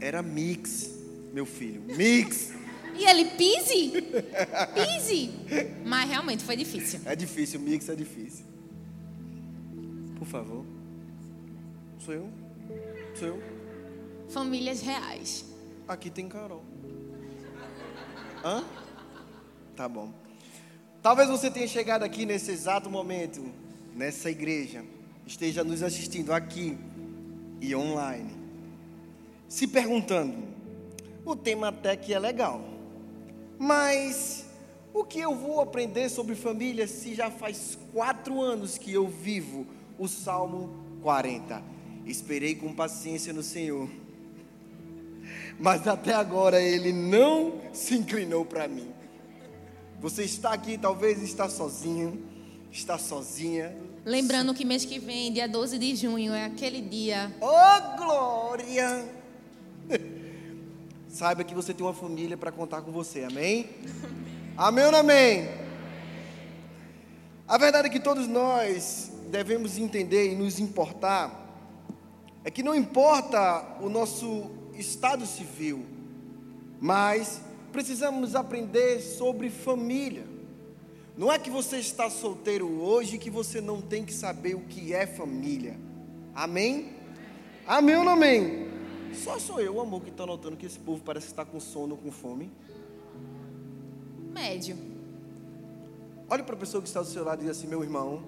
[0.00, 0.90] Era mix,
[1.32, 2.52] meu filho, mix.
[2.94, 3.92] E ele, pise?
[4.74, 5.30] Pise?
[5.84, 7.00] Mas realmente foi difícil.
[7.04, 8.44] É difícil, mix é difícil.
[10.18, 10.64] Por favor.
[12.00, 12.28] Sou eu?
[13.14, 13.42] Sou eu?
[14.28, 15.44] Famílias reais.
[15.86, 16.64] Aqui tem Carol.
[18.44, 18.64] Hã?
[19.76, 20.12] Tá bom.
[21.02, 23.48] Talvez você tenha chegado aqui nesse exato momento,
[23.94, 24.84] nessa igreja,
[25.26, 26.76] esteja nos assistindo aqui
[27.60, 28.30] e online,
[29.48, 30.34] se perguntando:
[31.24, 32.62] o tema até que é legal,
[33.58, 34.44] mas
[34.92, 39.66] o que eu vou aprender sobre família se já faz quatro anos que eu vivo
[39.98, 40.70] o Salmo
[41.02, 41.62] 40?
[42.06, 43.88] Esperei com paciência no Senhor,
[45.58, 48.88] mas até agora Ele não se inclinou para mim.
[50.00, 52.24] Você está aqui, talvez está sozinho,
[52.70, 53.76] está sozinha.
[54.04, 57.34] Lembrando que mês que vem, dia 12 de junho, é aquele dia.
[57.40, 59.17] Oh, glória!
[61.08, 63.68] Saiba que você tem uma família para contar com você, amém?
[64.56, 65.48] Amém ou amém?
[67.46, 71.46] A verdade é que todos nós devemos entender e nos importar
[72.44, 75.84] é que não importa o nosso estado civil,
[76.80, 77.40] mas
[77.72, 80.24] precisamos aprender sobre família.
[81.16, 84.94] Não é que você está solteiro hoje que você não tem que saber o que
[84.94, 85.76] é família.
[86.34, 86.92] Amém?
[87.66, 88.68] Amém ou não amém?
[89.14, 92.10] Só sou eu, amor, que está notando que esse povo parece estar com sono, com
[92.10, 92.50] fome.
[94.32, 94.76] Médio.
[96.30, 98.22] Olhe para a pessoa que está do seu lado e diz assim: meu irmão,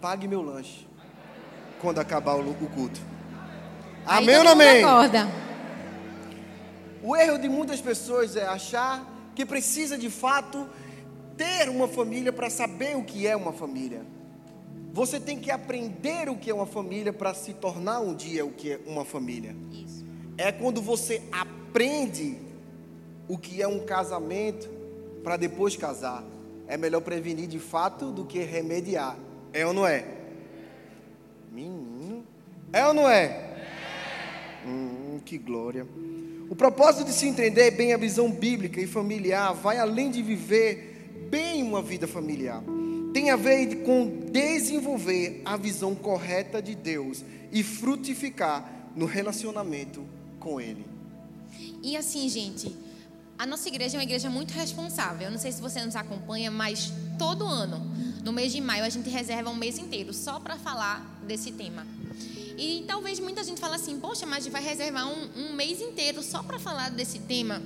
[0.00, 0.86] pague meu lanche
[1.80, 3.00] quando acabar o culto.
[4.04, 4.84] Amém ou não amém?
[4.84, 5.26] Acorda.
[7.02, 10.68] O erro de muitas pessoas é achar que precisa de fato
[11.36, 14.04] ter uma família para saber o que é uma família.
[14.96, 18.50] Você tem que aprender o que é uma família para se tornar um dia o
[18.50, 19.54] que é uma família.
[19.70, 20.06] Isso.
[20.38, 22.38] É quando você aprende
[23.28, 24.66] o que é um casamento
[25.22, 26.24] para depois casar.
[26.66, 29.18] É melhor prevenir de fato do que remediar.
[29.52, 30.02] É ou não é?
[31.52, 32.24] Menino.
[32.72, 33.66] É ou não é?
[34.66, 35.86] Hum, que glória.
[36.48, 41.26] O propósito de se entender bem a visão bíblica e familiar vai além de viver
[41.30, 42.64] bem uma vida familiar.
[43.16, 50.06] Tem a ver com desenvolver a visão correta de Deus e frutificar no relacionamento
[50.38, 50.84] com Ele.
[51.82, 52.76] E assim, gente,
[53.38, 55.28] a nossa igreja é uma igreja muito responsável.
[55.28, 57.80] Eu não sei se você nos acompanha, mas todo ano,
[58.22, 61.86] no mês de maio, a gente reserva um mês inteiro só para falar desse tema.
[62.58, 66.42] E talvez muita gente fale assim, poxa, mas vai reservar um, um mês inteiro só
[66.42, 67.62] para falar desse tema.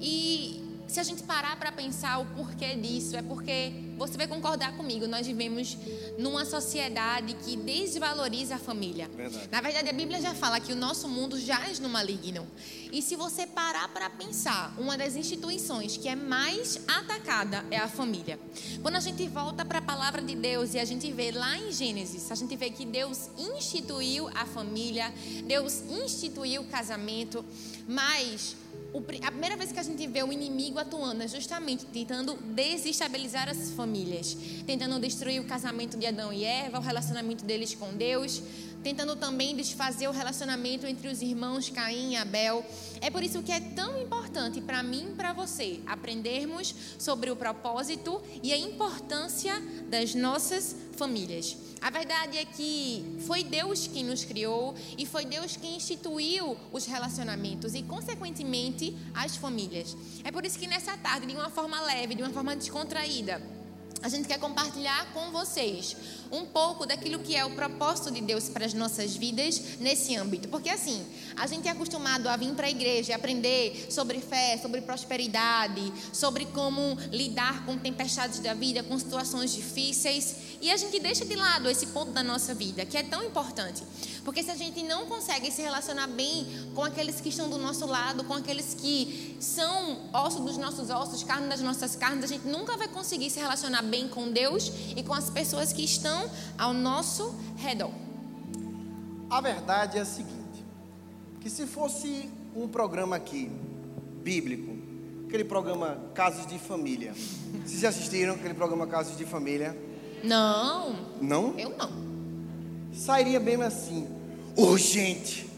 [0.00, 4.74] E se a gente parar para pensar o porquê disso, é porque você vai concordar
[4.74, 5.76] comigo, nós vivemos
[6.18, 9.06] numa sociedade que desvaloriza a família.
[9.14, 9.48] Verdade.
[9.52, 12.46] Na verdade, a Bíblia já fala que o nosso mundo jaz no maligno.
[12.90, 17.88] E se você parar para pensar, uma das instituições que é mais atacada é a
[17.88, 18.40] família.
[18.80, 21.70] Quando a gente volta para a palavra de Deus e a gente vê lá em
[21.70, 25.12] Gênesis, a gente vê que Deus instituiu a família,
[25.44, 27.44] Deus instituiu o casamento,
[27.86, 28.56] mas
[29.22, 33.70] a primeira vez que a gente vê o inimigo atuando é justamente tentando desestabilizar as
[33.72, 38.42] famílias, tentando destruir o casamento de Adão e Eva, o relacionamento deles com Deus,
[38.82, 42.64] tentando também desfazer o relacionamento entre os irmãos Caim e Abel.
[43.00, 47.36] É por isso que é tão importante para mim e para você aprendermos sobre o
[47.36, 51.56] propósito e a importância das nossas famílias.
[51.80, 56.86] A verdade é que foi Deus quem nos criou e foi Deus quem instituiu os
[56.86, 59.96] relacionamentos e, consequentemente, as famílias.
[60.24, 63.40] É por isso que nessa tarde, de uma forma leve, de uma forma descontraída,
[64.02, 65.96] a gente quer compartilhar com vocês
[66.30, 70.48] um pouco daquilo que é o propósito de Deus para as nossas vidas nesse âmbito.
[70.48, 71.04] Porque assim,
[71.36, 75.92] a gente é acostumado a vir para a igreja e aprender sobre fé, sobre prosperidade,
[76.12, 81.36] sobre como lidar com tempestades da vida, com situações difíceis, e a gente deixa de
[81.36, 83.82] lado esse ponto da nossa vida, que é tão importante.
[84.24, 87.86] Porque se a gente não consegue se relacionar bem com aqueles que estão do nosso
[87.86, 92.46] lado, com aqueles que são osso dos nossos ossos, carne das nossas carnes, a gente
[92.46, 96.17] nunca vai conseguir se relacionar bem com Deus e com as pessoas que estão
[96.56, 97.90] ao nosso redor.
[99.30, 100.64] A verdade é a seguinte:
[101.40, 103.50] que se fosse um programa aqui,
[104.22, 104.76] bíblico,
[105.26, 107.12] aquele programa Casos de Família.
[107.64, 109.76] Vocês já assistiram aquele programa Casos de Família?
[110.24, 111.58] Não, Não?
[111.58, 111.90] eu não.
[112.92, 114.08] Sairia bem assim.
[114.56, 115.48] Urgente.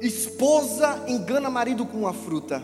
[0.00, 2.62] Esposa engana marido com uma fruta.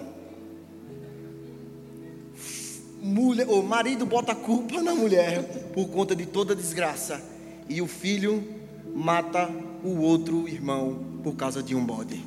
[3.03, 7.21] Mulher, o marido bota a culpa na mulher por conta de toda desgraça.
[7.69, 8.45] E o filho
[8.95, 9.51] mata
[9.83, 12.23] o outro irmão por causa de um bode.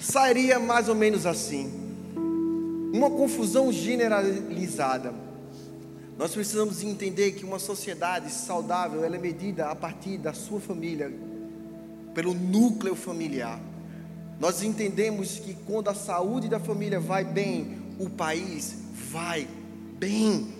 [0.00, 1.72] Sairia mais ou menos assim.
[2.92, 5.12] Uma confusão generalizada.
[6.16, 11.12] Nós precisamos entender que uma sociedade saudável é medida a partir da sua família,
[12.14, 13.60] pelo núcleo familiar.
[14.40, 19.46] Nós entendemos que quando a saúde da família vai bem, o país vai
[19.98, 20.54] bem.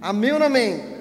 [0.00, 1.00] Amém ou não amém?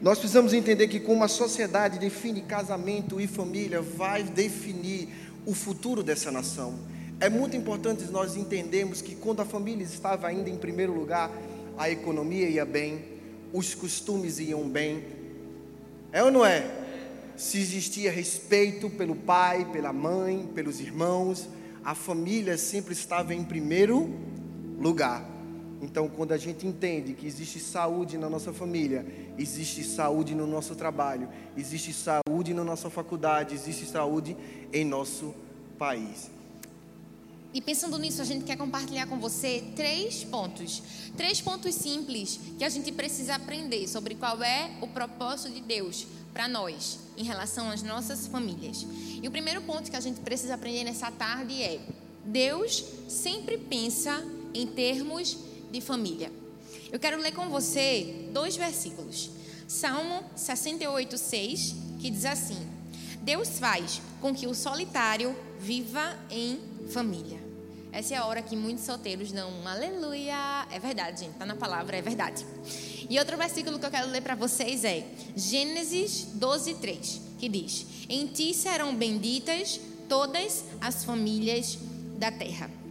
[0.00, 5.08] Nós precisamos entender que como a sociedade define casamento e família, vai definir
[5.46, 6.74] o futuro dessa nação.
[7.20, 11.30] É muito importante nós entendermos que quando a família estava ainda em primeiro lugar,
[11.78, 13.04] a economia ia bem,
[13.52, 15.04] os costumes iam bem.
[16.10, 16.68] É ou não é?
[17.36, 21.48] Se existia respeito pelo pai, pela mãe, pelos irmãos,
[21.84, 24.12] a família sempre estava em primeiro
[24.78, 25.31] lugar.
[25.82, 29.04] Então, quando a gente entende que existe saúde na nossa família,
[29.36, 34.36] existe saúde no nosso trabalho, existe saúde na nossa faculdade, existe saúde
[34.72, 35.34] em nosso
[35.76, 36.30] país.
[37.52, 40.82] E pensando nisso, a gente quer compartilhar com você três pontos.
[41.16, 46.06] Três pontos simples que a gente precisa aprender sobre qual é o propósito de Deus
[46.32, 48.86] para nós em relação às nossas famílias.
[49.20, 51.80] E o primeiro ponto que a gente precisa aprender nessa tarde é:
[52.24, 56.30] Deus sempre pensa em termos de família.
[56.92, 59.30] Eu quero ler com você dois versículos.
[59.66, 62.58] Salmo 68, 6, que diz assim:
[63.22, 67.40] Deus faz com que o solitário viva em família.
[67.90, 70.66] Essa é a hora que muitos solteiros dão um aleluia.
[70.70, 72.44] É verdade, gente, tá na palavra, é verdade.
[73.08, 75.06] E outro versículo que eu quero ler para vocês é
[75.36, 81.78] Gênesis 12, 3, que diz: Em ti serão benditas todas as famílias
[82.18, 82.81] da terra.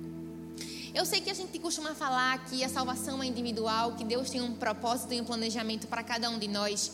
[0.94, 4.42] Eu sei que a gente costuma falar que a salvação é individual, que Deus tem
[4.42, 6.92] um propósito e um planejamento para cada um de nós.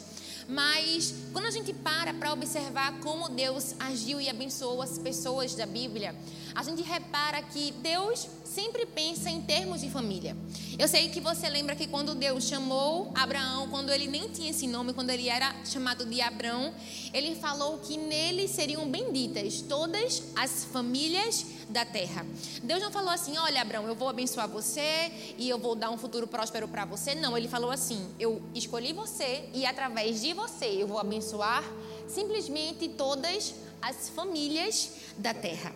[0.48, 5.66] Mas quando a gente para para observar como Deus agiu e abençoou as pessoas da
[5.66, 6.16] Bíblia,
[6.54, 10.38] a gente repara que Deus sempre pensa em termos de família.
[10.80, 14.68] Eu sei que você lembra que quando Deus chamou Abraão, quando ele nem tinha esse
[14.68, 16.74] nome, quando ele era chamado de Abrão,
[17.14, 22.26] ele falou que nele seriam benditas todas as famílias da terra.
[22.64, 25.98] Deus não falou assim: "Olha, Abraão, eu vou abençoar você e eu vou dar um
[25.98, 27.16] futuro próspero para você".
[27.16, 31.64] Não, ele falou assim: "Eu escolhi você e através de você eu vou abençoar
[32.08, 35.74] simplesmente todas as famílias da terra".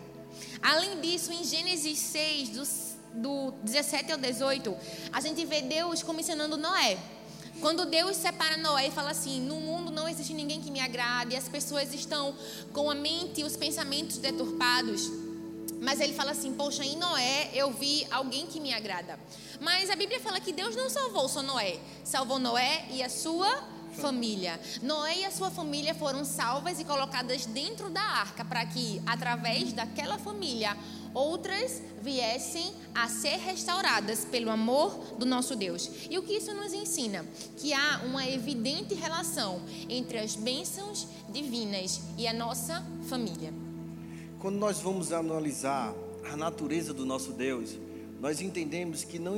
[0.62, 2.62] Além disso, em Gênesis 6, do,
[3.14, 4.76] do 17 ao 18,
[5.12, 6.96] a gente vê Deus comissionando Noé.
[7.60, 11.36] Quando Deus separa Noé e fala assim: No mundo não existe ninguém que me agrade,
[11.36, 12.34] as pessoas estão
[12.72, 15.21] com a mente e os pensamentos deturpados.
[15.82, 19.18] Mas ele fala assim: Poxa, em Noé eu vi alguém que me agrada.
[19.60, 23.68] Mas a Bíblia fala que Deus não salvou só Noé, salvou Noé e a sua
[23.94, 24.58] família.
[24.80, 29.72] Noé e a sua família foram salvas e colocadas dentro da arca para que, através
[29.72, 30.76] daquela família,
[31.12, 35.90] outras viessem a ser restauradas pelo amor do nosso Deus.
[36.08, 37.26] E o que isso nos ensina?
[37.56, 43.61] Que há uma evidente relação entre as bênçãos divinas e a nossa família.
[44.42, 45.94] Quando nós vamos analisar
[46.28, 47.78] a natureza do nosso Deus,
[48.20, 49.36] nós entendemos que não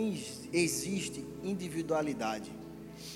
[0.51, 2.51] existe individualidade.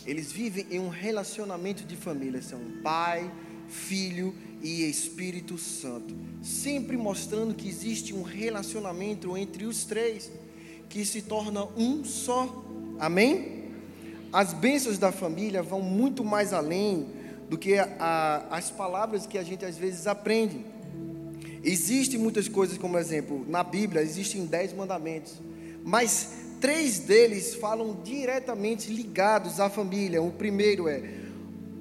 [0.07, 3.32] Eles vivem em um relacionamento de família, são pai,
[3.68, 10.30] filho e Espírito Santo, sempre mostrando que existe um relacionamento entre os três,
[10.91, 12.66] que se torna um só.
[13.01, 13.64] Amém?
[14.30, 17.07] As bênçãos da família vão muito mais além
[17.49, 20.76] do que a, as palavras que a gente às vezes aprende.
[21.62, 25.34] Existem muitas coisas, como exemplo, na Bíblia existem dez mandamentos,
[25.84, 26.30] mas
[26.61, 30.22] três deles falam diretamente ligados à família.
[30.22, 31.18] O primeiro é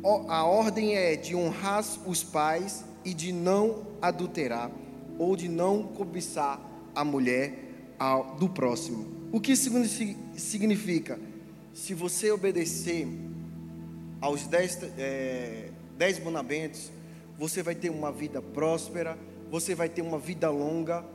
[0.04, 4.72] a ordem é de honrar os pais e de não adulterar
[5.18, 6.62] ou de não cobiçar
[6.96, 7.54] a mulher
[8.40, 9.08] do próximo.
[9.32, 11.20] O que significa?
[11.74, 13.08] Se você obedecer
[14.22, 16.92] aos dez, é, dez mandamentos,
[17.38, 19.18] você vai ter uma vida próspera,
[19.50, 21.06] você vai ter uma vida longa.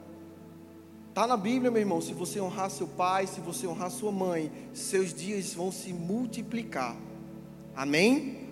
[1.09, 2.01] Está na Bíblia, meu irmão.
[2.01, 6.97] Se você honrar seu pai, se você honrar sua mãe, seus dias vão se multiplicar.
[7.74, 8.49] Amém?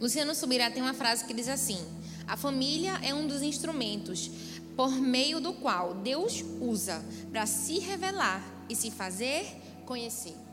[0.00, 1.78] Luciano Subirá tem uma frase que diz assim:
[2.26, 4.30] A família é um dos instrumentos
[4.76, 9.46] por meio do qual Deus usa para se revelar e se fazer
[9.84, 10.47] conhecer.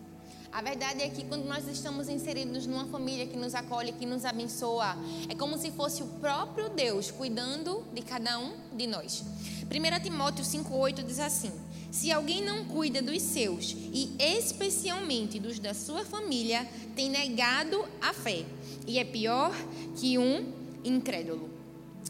[0.55, 4.23] A verdade é que quando nós estamos inseridos numa família que nos acolhe, que nos
[4.23, 4.95] abençoa,
[5.27, 9.21] é como se fosse o próprio Deus cuidando de cada um de nós.
[9.63, 11.51] 1 Timóteo 5,8 diz assim:
[11.91, 18.13] Se alguém não cuida dos seus, e especialmente dos da sua família, tem negado a
[18.13, 18.45] fé,
[18.87, 19.51] e é pior
[19.97, 20.53] que um
[20.85, 21.54] incrédulo.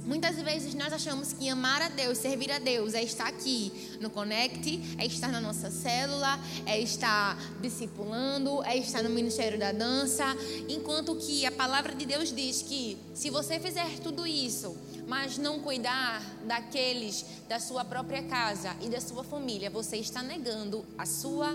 [0.06, 4.12] Muitas vezes nós achamos que amar a Deus, servir a Deus, é estar aqui no
[4.12, 10.26] Connect, é estar na nossa célula, é estar discipulando, é estar no Ministério da Dança,
[10.70, 14.78] enquanto que a palavra de Deus diz que se você fizer tudo isso,
[15.08, 20.86] mas não cuidar daqueles da sua própria casa e da sua família, você está negando
[21.00, 21.50] a sua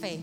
[0.00, 0.20] fé.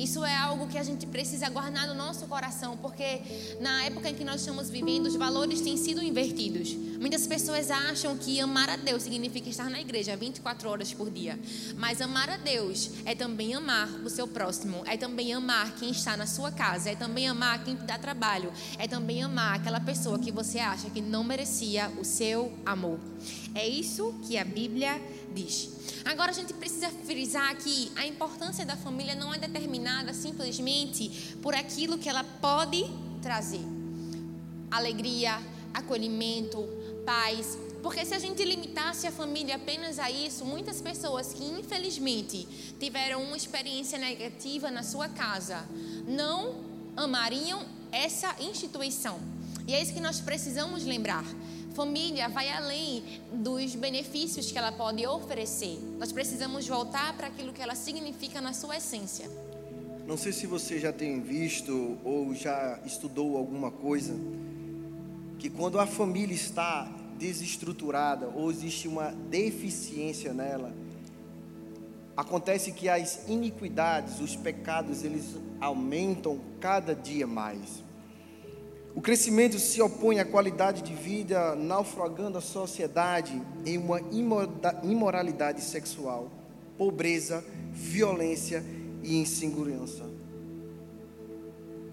[0.00, 3.20] Isso é algo que a gente precisa guardar no nosso coração, porque
[3.60, 6.74] na época em que nós estamos vivendo, os valores têm sido invertidos.
[6.98, 11.38] Muitas pessoas acham que amar a Deus significa estar na igreja 24 horas por dia.
[11.76, 16.16] Mas amar a Deus é também amar o seu próximo, é também amar quem está
[16.16, 20.18] na sua casa, é também amar quem te dá trabalho, é também amar aquela pessoa
[20.18, 22.98] que você acha que não merecia o seu amor.
[23.54, 25.00] É isso que a Bíblia
[25.34, 25.70] diz.
[26.04, 31.54] Agora a gente precisa frisar que a importância da família não é determinada simplesmente por
[31.54, 32.84] aquilo que ela pode
[33.20, 33.64] trazer:
[34.70, 35.38] alegria,
[35.74, 36.68] acolhimento,
[37.04, 37.58] paz.
[37.82, 42.46] Porque se a gente limitasse a família apenas a isso, muitas pessoas que infelizmente
[42.78, 45.66] tiveram uma experiência negativa na sua casa
[46.06, 46.56] não
[46.96, 49.18] amariam essa instituição.
[49.66, 51.24] E é isso que nós precisamos lembrar.
[51.74, 53.02] Família vai além
[53.32, 55.78] dos benefícios que ela pode oferecer.
[55.98, 59.30] Nós precisamos voltar para aquilo que ela significa na sua essência.
[60.06, 64.14] Não sei se você já tem visto ou já estudou alguma coisa
[65.38, 70.74] que quando a família está desestruturada ou existe uma deficiência nela,
[72.16, 77.82] acontece que as iniquidades, os pecados, eles aumentam cada dia mais.
[78.94, 84.00] O crescimento se opõe à qualidade de vida, naufragando a sociedade em uma
[84.82, 86.28] imoralidade sexual,
[86.76, 88.64] pobreza, violência
[89.02, 90.04] e insegurança.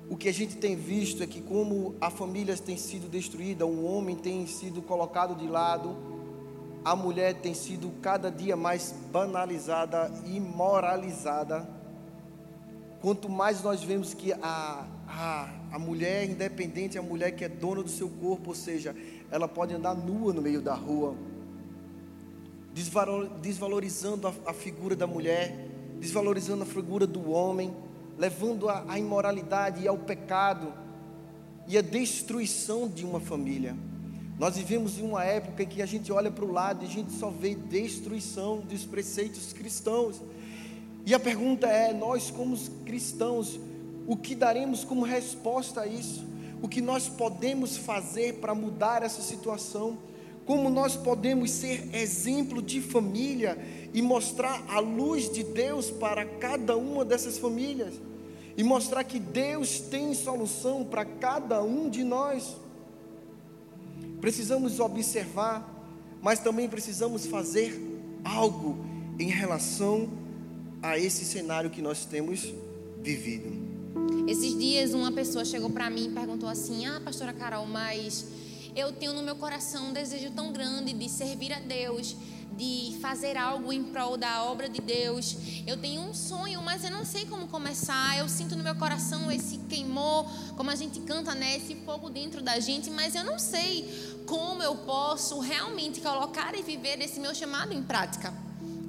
[0.10, 3.84] O que a gente tem visto é que, como a família tem sido destruída, o
[3.86, 5.96] homem tem sido colocado de lado,
[6.84, 11.70] a mulher tem sido cada dia mais banalizada e moralizada.
[13.02, 17.50] Quanto mais nós vemos que a, a a mulher independente é a mulher que é
[17.50, 18.96] dona do seu corpo, ou seja,
[19.30, 21.16] ela pode andar nua no meio da rua,
[23.42, 25.68] desvalorizando a, figura da mulher,
[26.00, 27.74] desvalorizando a figura do homem,
[28.18, 30.74] levando a imoralidade e ao pecado
[31.68, 33.76] e a destruição de uma família.
[34.40, 36.90] Nós vivemos em uma época em que a gente olha para o lado e a
[36.90, 40.22] gente só vê destruição dos preceitos cristãos.
[41.06, 42.56] E a pergunta é: nós, como
[42.86, 43.60] cristãos,
[44.08, 46.26] o que daremos como resposta a isso?
[46.62, 49.98] O que nós podemos fazer para mudar essa situação?
[50.48, 53.58] como nós podemos ser exemplo de família
[53.94, 57.94] e mostrar a luz de Deus para cada uma dessas famílias
[58.56, 62.56] e mostrar que Deus tem solução para cada um de nós.
[64.22, 65.70] Precisamos observar,
[66.22, 67.80] mas também precisamos fazer
[68.24, 68.78] algo
[69.20, 70.10] em relação
[70.82, 72.54] a esse cenário que nós temos
[73.04, 73.67] vivido.
[74.28, 78.26] Esses dias uma pessoa chegou para mim e perguntou assim: "Ah, pastora Carol, mas
[78.76, 82.16] eu tenho no meu coração um desejo tão grande de servir a Deus,
[82.56, 85.36] de fazer algo em prol da obra de Deus.
[85.66, 88.18] Eu tenho um sonho, mas eu não sei como começar.
[88.18, 90.26] Eu sinto no meu coração esse queimou,
[90.56, 91.58] como a gente canta, né?
[91.58, 93.88] Esse fogo dentro da gente, mas eu não sei
[94.26, 98.34] como eu posso realmente colocar e viver esse meu chamado em prática.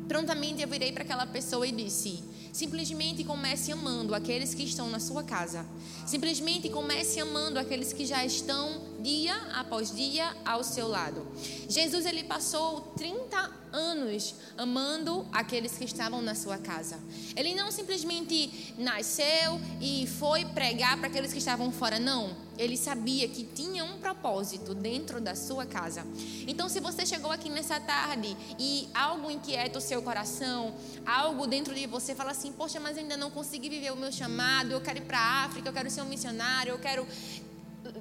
[0.07, 2.23] Prontamente eu virei para aquela pessoa e disse:
[2.59, 5.65] Simplesmente comece amando aqueles que estão na sua casa.
[6.09, 11.27] Simplesmente comece amando aqueles que já estão dia após dia ao seu lado.
[11.69, 16.99] Jesus ele passou 30 anos amando aqueles que estavam na sua casa.
[17.37, 22.35] Ele não simplesmente nasceu e foi pregar para aqueles que estavam fora, não.
[22.57, 26.05] Ele sabia que tinha um propósito dentro da sua casa.
[26.45, 30.75] Então, se você chegou aqui nessa tarde e algo inquieta o seu coração,
[31.07, 34.73] algo dentro de você fala assim: Poxa, mas ainda não consegui viver o meu chamado,
[34.73, 37.07] eu quero ir para a África, eu quero ser um missionário, eu quero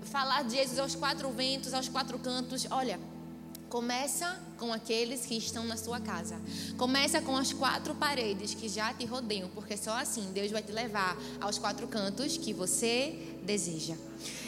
[0.03, 2.67] falar de Jesus aos quatro ventos, aos quatro cantos.
[2.69, 2.99] Olha,
[3.69, 6.39] Começa com aqueles que estão na sua casa.
[6.77, 10.71] Começa com as quatro paredes que já te rodeiam, porque só assim Deus vai te
[10.71, 13.93] levar aos quatro cantos que você deseja.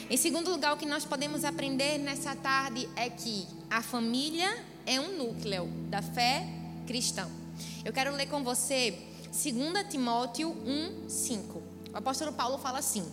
[0.10, 4.48] Em segundo lugar, o que nós podemos aprender nessa tarde é que a família
[4.86, 6.48] é um núcleo da fé
[6.88, 7.28] cristã.
[7.84, 8.98] Eu quero ler com você
[9.34, 11.62] 2 Timóteo 1:5.
[11.92, 13.06] O apóstolo Paulo fala assim: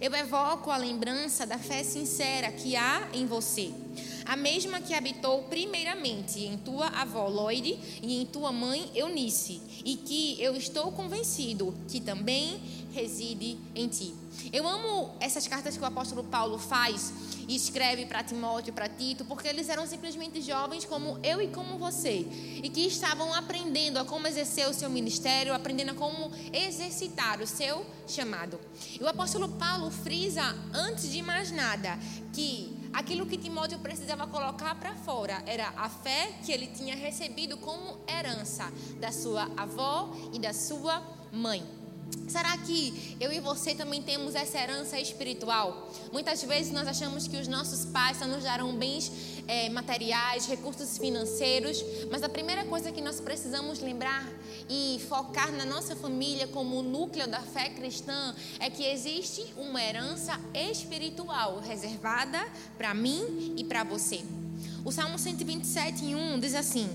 [0.00, 3.72] Eu evoco a lembrança da fé sincera que há em você
[4.24, 9.96] a mesma que habitou primeiramente em tua avó Loide e em tua mãe Eunice, e
[9.96, 12.60] que eu estou convencido que também
[12.92, 14.14] reside em ti.
[14.52, 17.12] Eu amo essas cartas que o apóstolo Paulo faz
[17.48, 21.78] e escreve para Timóteo para Tito, porque eles eram simplesmente jovens como eu e como
[21.78, 22.26] você,
[22.62, 27.46] e que estavam aprendendo a como exercer o seu ministério, aprendendo a como exercitar o
[27.46, 28.58] seu chamado.
[28.98, 31.98] E o apóstolo Paulo frisa, antes de mais nada,
[32.32, 37.56] que aquilo que Timóteo precisava colocar para fora era a fé que ele tinha recebido
[37.58, 41.62] como herança da sua avó e da sua mãe.
[42.28, 45.90] Será que eu e você também temos essa herança espiritual?
[46.12, 50.98] Muitas vezes nós achamos que os nossos pais só nos darão bens é, materiais, recursos
[50.98, 54.26] financeiros, mas a primeira coisa que nós precisamos lembrar
[54.68, 60.38] e focar na nossa família como núcleo da fé cristã é que existe uma herança
[60.54, 62.44] espiritual reservada
[62.78, 64.22] para mim e para você.
[64.84, 66.88] O Salmo 127, 1 diz assim.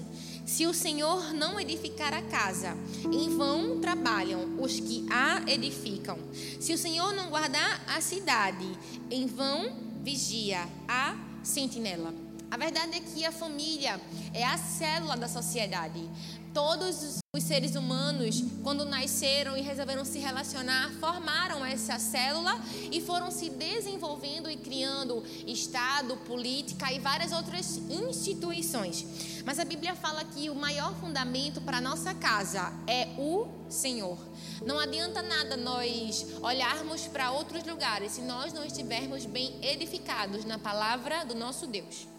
[0.45, 2.75] Se o Senhor não edificar a casa,
[3.05, 6.17] em vão trabalham os que a edificam.
[6.59, 8.65] Se o Senhor não guardar a cidade,
[9.11, 9.71] em vão
[10.01, 12.28] vigia a sentinela.
[12.51, 14.01] A verdade é que a família
[14.33, 16.09] é a célula da sociedade.
[16.51, 22.59] Todos os seres humanos, quando nasceram e resolveram se relacionar, formaram essa célula
[22.91, 29.43] e foram se desenvolvendo e criando Estado, política e várias outras instituições.
[29.45, 34.17] Mas a Bíblia fala que o maior fundamento para a nossa casa é o Senhor.
[34.65, 40.57] Não adianta nada nós olharmos para outros lugares se nós não estivermos bem edificados na
[40.57, 42.18] palavra do nosso Deus.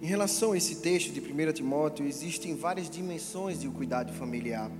[0.00, 4.70] Em relação a esse texto de 1 Timóteo, existem várias dimensões de cuidado familiar: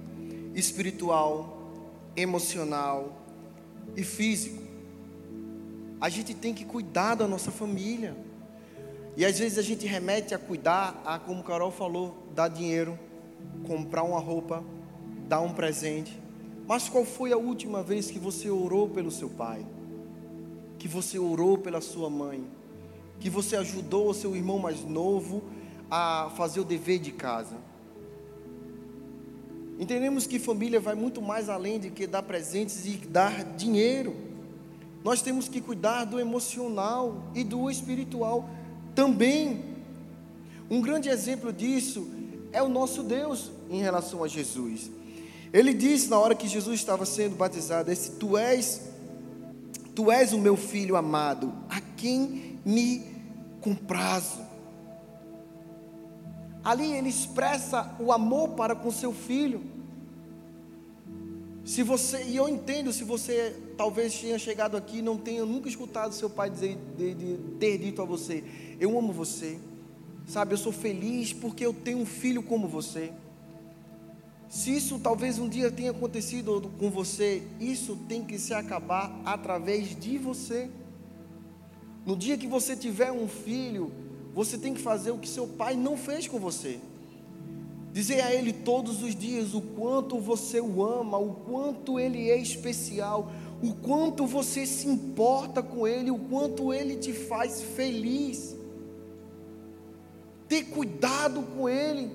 [0.54, 1.72] espiritual,
[2.14, 3.20] emocional
[3.96, 4.62] e físico.
[6.00, 8.16] A gente tem que cuidar da nossa família.
[9.16, 12.96] E às vezes a gente remete a cuidar, a como Carol falou, dar dinheiro,
[13.66, 14.62] comprar uma roupa,
[15.26, 16.16] dar um presente.
[16.68, 19.66] Mas qual foi a última vez que você orou pelo seu pai?
[20.78, 22.57] Que você orou pela sua mãe?
[23.20, 25.42] Que você ajudou o seu irmão mais novo
[25.90, 27.56] a fazer o dever de casa.
[29.78, 34.14] Entendemos que família vai muito mais além de que dar presentes e dar dinheiro.
[35.04, 38.48] Nós temos que cuidar do emocional e do espiritual
[38.94, 39.64] também.
[40.68, 42.08] Um grande exemplo disso
[42.52, 44.90] é o nosso Deus em relação a Jesus.
[45.52, 48.82] Ele disse na hora que Jesus estava sendo batizado: esse, Tu és,
[49.94, 53.07] tu és o meu filho amado, a quem me
[53.60, 54.40] comprazo.
[56.64, 59.62] Ali ele expressa o amor para com seu filho.
[61.64, 65.68] Se você, e eu entendo se você talvez tenha chegado aqui e não tenha nunca
[65.68, 68.42] escutado seu pai dizer, de, de, ter dito a você:
[68.80, 69.58] Eu amo você,
[70.26, 73.12] sabe, eu sou feliz porque eu tenho um filho como você.
[74.48, 79.94] Se isso talvez um dia tenha acontecido com você, isso tem que se acabar através
[79.94, 80.70] de você.
[82.04, 83.92] No dia que você tiver um filho,
[84.34, 86.78] você tem que fazer o que seu pai não fez com você.
[87.92, 92.36] Dizer a ele todos os dias o quanto você o ama, o quanto ele é
[92.36, 93.32] especial,
[93.62, 98.56] o quanto você se importa com ele, o quanto ele te faz feliz.
[100.46, 102.10] Ter cuidado com ele.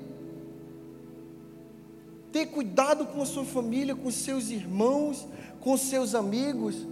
[2.31, 5.27] Ter cuidado com a sua família, com seus irmãos,
[5.59, 6.87] com seus amigos.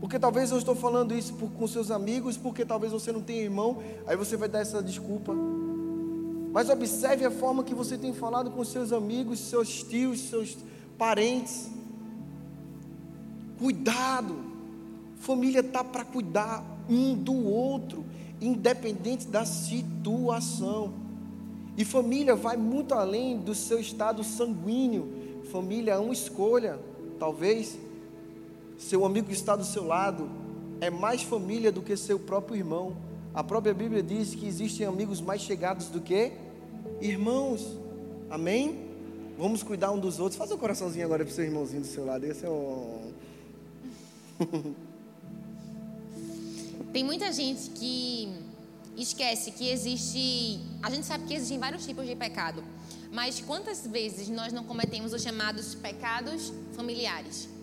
[0.00, 3.42] Porque talvez eu estou falando isso por, com seus amigos, porque talvez você não tenha
[3.42, 5.34] irmão, aí você vai dar essa desculpa.
[6.52, 10.56] Mas observe a forma que você tem falado com seus amigos, seus tios, seus
[10.96, 11.68] parentes.
[13.58, 14.36] Cuidado.
[15.18, 18.04] Família tá para cuidar um do outro,
[18.40, 20.94] independente da situação.
[21.76, 25.42] E família vai muito além do seu estado sanguíneo.
[25.52, 26.78] Família é uma escolha.
[27.18, 27.78] Talvez
[28.78, 30.28] seu amigo que está do seu lado
[30.80, 32.96] é mais família do que seu próprio irmão.
[33.34, 36.32] A própria Bíblia diz que existem amigos mais chegados do que
[37.00, 37.66] irmãos.
[38.30, 38.86] Amém?
[39.38, 40.36] Vamos cuidar um dos outros.
[40.36, 42.24] Faz um coraçãozinho agora para o seu irmãozinho do seu lado.
[42.24, 43.12] Esse é um.
[46.92, 48.32] Tem muita gente que
[48.96, 50.60] esquece que existe.
[50.82, 52.64] A gente sabe que existem vários tipos de pecado.
[53.12, 57.55] Mas quantas vezes nós não cometemos os chamados pecados familiares?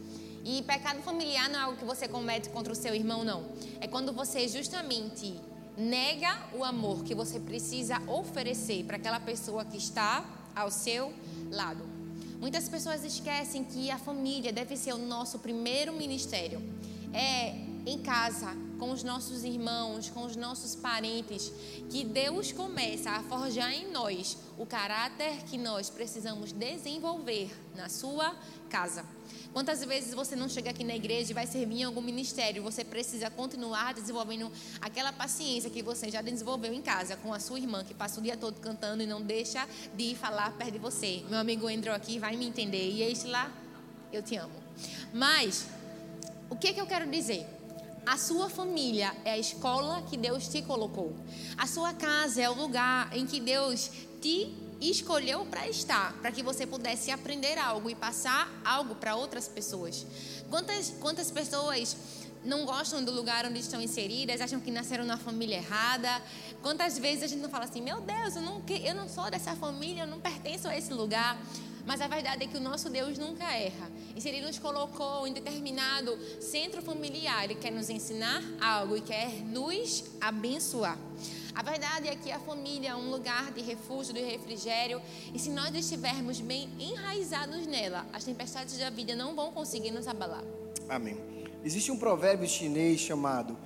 [0.43, 3.45] E pecado familiar não é algo que você comete contra o seu irmão, não.
[3.79, 5.39] É quando você justamente
[5.77, 10.25] nega o amor que você precisa oferecer para aquela pessoa que está
[10.55, 11.13] ao seu
[11.49, 11.83] lado.
[12.39, 16.61] Muitas pessoas esquecem que a família deve ser o nosso primeiro ministério.
[17.13, 21.51] É em casa, com os nossos irmãos, com os nossos parentes,
[21.89, 28.35] que Deus começa a forjar em nós o caráter que nós precisamos desenvolver na sua
[28.69, 29.05] casa.
[29.53, 32.63] Quantas vezes você não chega aqui na igreja e vai servir em algum ministério?
[32.63, 34.51] Você precisa continuar desenvolvendo
[34.81, 38.23] aquela paciência que você já desenvolveu em casa com a sua irmã, que passa o
[38.23, 41.23] dia todo cantando e não deixa de falar perto de você.
[41.29, 42.89] Meu amigo entrou aqui vai me entender.
[42.89, 43.51] E este lá,
[44.11, 44.55] eu te amo.
[45.13, 45.67] Mas,
[46.49, 47.45] o que, é que eu quero dizer?
[48.07, 51.15] A sua família é a escola que Deus te colocou.
[51.55, 54.51] A sua casa é o lugar em que Deus te
[54.89, 60.05] escolheu para estar, para que você pudesse aprender algo e passar algo para outras pessoas.
[60.49, 61.95] Quantas, quantas pessoas
[62.45, 66.21] não gostam do lugar onde estão inseridas, acham que nasceram na família errada.
[66.61, 69.55] Quantas vezes a gente não fala assim, meu Deus, eu não, eu não sou dessa
[69.55, 71.37] família, eu não pertenço a esse lugar.
[71.85, 73.91] Mas a verdade é que o nosso Deus nunca erra.
[74.15, 79.01] E se Ele nos colocou em determinado centro familiar, Ele quer nos ensinar algo e
[79.01, 80.97] quer nos abençoar.
[81.55, 85.01] A verdade é que a família é um lugar de refúgio, de refrigério,
[85.33, 90.07] e se nós estivermos bem enraizados nela, as tempestades da vida não vão conseguir nos
[90.07, 90.43] abalar.
[90.89, 91.17] Amém.
[91.63, 93.57] Existe um provérbio chinês chamado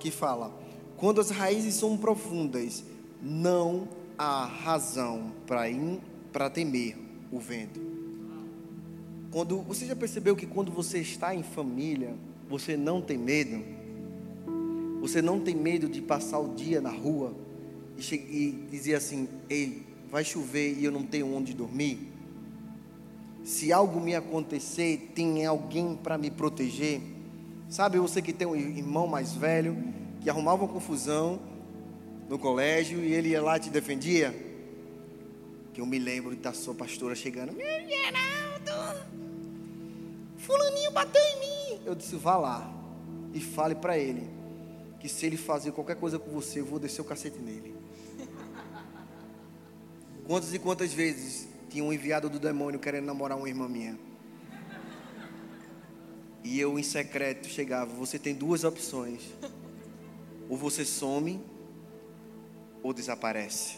[0.00, 0.52] que fala:
[0.96, 2.82] quando as raízes são profundas,
[3.22, 6.96] não há razão para temer
[7.30, 7.80] o vento.
[9.30, 12.16] Quando você já percebeu que quando você está em família,
[12.48, 13.77] você não tem medo?
[15.00, 17.34] Você não tem medo de passar o dia na rua
[17.96, 22.12] e, e dizer assim: ei, vai chover e eu não tenho onde dormir?
[23.44, 27.00] Se algo me acontecer, tem alguém para me proteger?
[27.68, 29.76] Sabe, você que tem um irmão mais velho
[30.20, 31.38] que arrumava uma confusão
[32.28, 34.34] no colégio e ele ia lá e te defendia?
[35.72, 39.00] Que eu me lembro da sua pastora chegando: Meu Geraldo,
[40.38, 41.80] Fulaninho bateu em mim.
[41.86, 42.74] Eu disse: vá lá
[43.32, 44.37] e fale para ele
[45.00, 47.74] que se ele fazer qualquer coisa com você, eu vou descer o cacete nele.
[50.26, 53.98] Quantas e quantas vezes tinha um enviado do demônio querendo namorar uma irmã minha?
[56.44, 59.22] E eu, em secreto, chegava: Você tem duas opções.
[60.48, 61.42] Ou você some,
[62.82, 63.76] ou desaparece.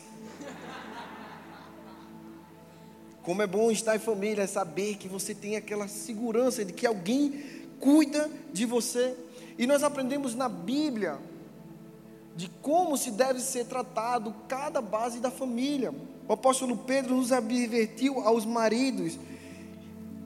[3.22, 7.42] Como é bom estar em família, saber que você tem aquela segurança de que alguém
[7.78, 9.16] cuida de você.
[9.60, 11.18] E nós aprendemos na Bíblia
[12.34, 15.92] de como se deve ser tratado cada base da família.
[16.26, 19.18] O apóstolo Pedro nos advertiu aos maridos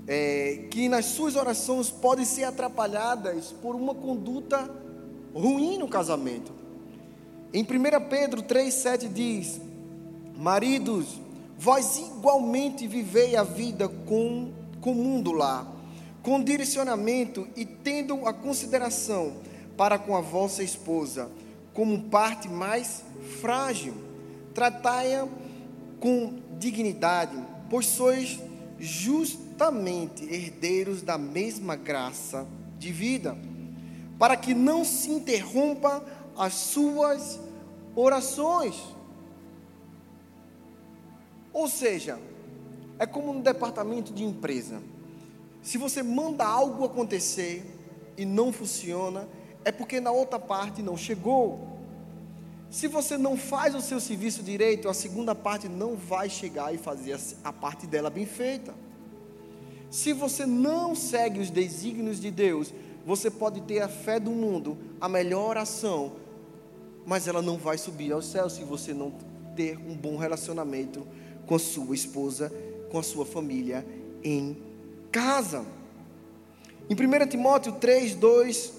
[0.07, 4.71] é, que nas suas orações podem ser atrapalhadas por uma conduta
[5.35, 6.53] ruim no casamento.
[7.53, 7.67] Em 1
[8.09, 9.61] Pedro 3,7 diz:
[10.37, 11.21] Maridos,
[11.59, 15.74] vós igualmente vivei a vida com comum do lar,
[16.25, 19.37] com direcionamento e tendo a consideração
[19.77, 21.31] para com a vossa esposa
[21.75, 23.05] como parte mais
[23.43, 23.95] frágil.
[24.55, 25.29] Tratai-a
[26.01, 27.37] com dignidade,
[27.69, 28.41] pois sois
[28.79, 32.47] justamente herdeiros da mesma graça
[32.79, 33.37] de vida,
[34.19, 36.03] para que não se interrompa
[36.39, 37.39] as suas
[37.95, 38.83] orações.
[41.53, 42.19] Ou seja,
[42.99, 44.94] é como no departamento de empresa.
[45.65, 47.65] Se você manda algo acontecer
[48.19, 49.27] e não funciona,
[49.65, 51.59] é porque na outra parte não chegou.
[52.71, 56.77] Se você não faz o seu serviço direito, a segunda parte não vai chegar e
[56.77, 58.75] fazer a parte dela bem feita.
[59.91, 62.71] Se você não segue os desígnios de Deus,
[63.07, 66.13] você pode ter a fé do mundo, a melhor oração,
[67.07, 69.15] mas ela não vai subir aos céus se você não
[69.57, 71.07] ter um bom relacionamento
[71.47, 72.53] com a sua esposa,
[72.91, 73.87] com a sua família
[74.23, 74.74] em
[75.15, 75.65] casa.
[76.91, 78.73] Em 1 Timóteo 3, 2,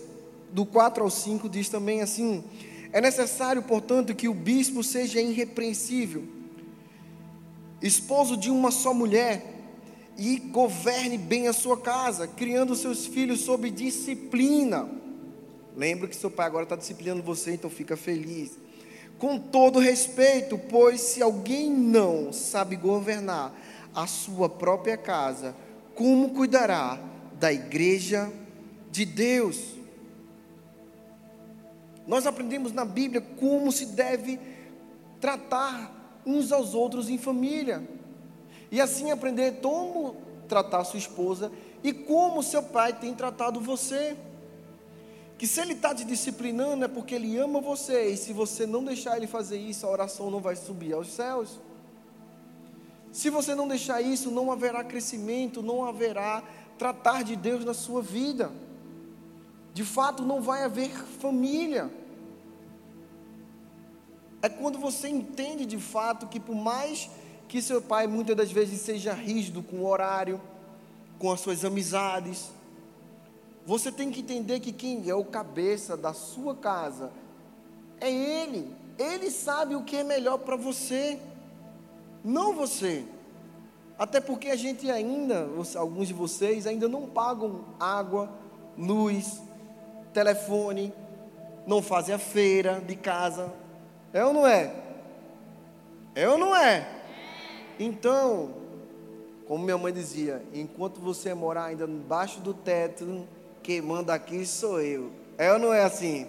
[0.52, 2.44] do 4 ao 5, diz também assim:
[2.92, 6.26] É necessário, portanto, que o bispo seja irrepreensível,
[7.82, 9.46] esposo de uma só mulher,
[10.18, 14.90] e governe bem a sua casa, criando seus filhos sob disciplina.
[15.74, 18.52] Lembra que seu pai agora está disciplinando você, então fica feliz.
[19.18, 23.54] Com todo respeito, pois se alguém não sabe governar
[23.94, 25.56] a sua própria casa,
[25.96, 27.00] como cuidará
[27.39, 28.32] da igreja
[28.91, 29.76] de Deus?
[32.06, 34.39] Nós aprendemos na Bíblia como se deve
[35.20, 37.88] tratar uns aos outros em família.
[38.72, 40.16] E assim aprender como
[40.48, 41.52] tratar sua esposa
[41.84, 44.16] e como seu pai tem tratado você.
[45.38, 48.84] Que se ele está te disciplinando é porque ele ama você, e se você não
[48.84, 51.60] deixar ele fazer isso, a oração não vai subir aos céus.
[53.16, 56.43] Se você não deixar isso, não haverá crescimento, não haverá
[56.78, 58.51] tratar de Deus na sua vida.
[59.74, 61.89] De fato, não vai haver família.
[64.41, 67.09] É quando você entende de fato que, por mais
[67.47, 70.41] que seu pai muitas das vezes seja rígido com o horário,
[71.18, 72.51] com as suas amizades,
[73.66, 77.13] você tem que entender que quem é o cabeça da sua casa
[78.01, 78.76] é ele.
[78.99, 81.18] Ele sabe o que é melhor para você,
[82.26, 83.05] não você.
[83.97, 85.47] Até porque a gente ainda,
[85.78, 88.30] alguns de vocês ainda não pagam água,
[88.78, 89.41] luz,
[90.11, 90.91] telefone,
[91.67, 93.53] não fazem a feira de casa.
[94.11, 94.73] É ou não é?
[96.15, 96.89] É ou não é?
[97.80, 98.55] Então,
[99.47, 103.28] como minha mãe dizia, enquanto você morar ainda embaixo do teto,
[103.61, 105.11] quem manda aqui sou eu.
[105.38, 106.28] É ou não é assim?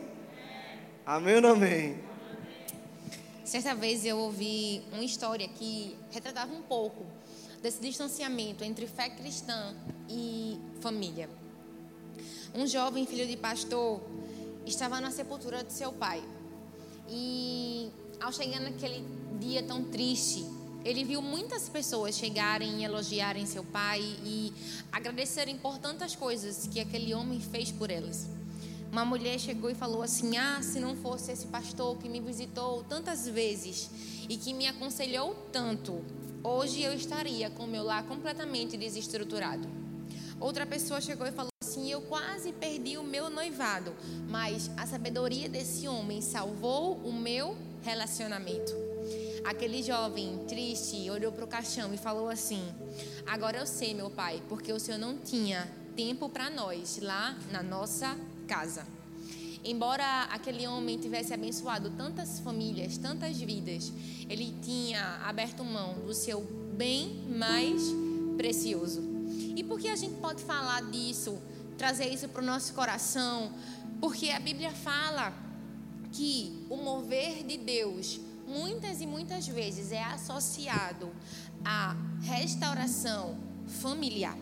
[1.04, 2.05] Amém ou não amém?
[3.46, 7.06] Certa vez eu ouvi uma história que retratava um pouco
[7.62, 9.72] desse distanciamento entre fé cristã
[10.10, 11.30] e família.
[12.52, 14.00] Um jovem filho de pastor
[14.66, 16.24] estava na sepultura de seu pai.
[17.08, 17.88] E
[18.20, 19.04] ao chegar naquele
[19.38, 20.44] dia tão triste,
[20.84, 24.52] ele viu muitas pessoas chegarem e elogiarem seu pai e
[24.90, 28.26] agradecerem por tantas coisas que aquele homem fez por elas.
[28.96, 32.82] Uma mulher chegou e falou assim: Ah, se não fosse esse pastor que me visitou
[32.84, 33.90] tantas vezes
[34.26, 36.02] e que me aconselhou tanto,
[36.42, 39.68] hoje eu estaria com meu lar completamente desestruturado.
[40.40, 43.94] Outra pessoa chegou e falou assim: Eu quase perdi o meu noivado,
[44.30, 48.72] mas a sabedoria desse homem salvou o meu relacionamento.
[49.44, 52.64] Aquele jovem triste olhou para o caixão e falou assim:
[53.26, 57.62] Agora eu sei, meu pai, porque o senhor não tinha tempo para nós lá na
[57.62, 58.16] nossa
[58.46, 58.86] casa.
[59.64, 63.92] Embora aquele homem tivesse abençoado tantas famílias, tantas vidas,
[64.28, 66.40] ele tinha aberto mão do seu
[66.76, 67.82] bem mais
[68.36, 69.02] precioso.
[69.56, 71.36] E por que a gente pode falar disso,
[71.76, 73.52] trazer isso para o nosso coração?
[74.00, 75.32] Porque a Bíblia fala
[76.12, 81.10] que o mover de Deus muitas e muitas vezes é associado
[81.64, 83.36] à restauração
[83.66, 84.38] familiar.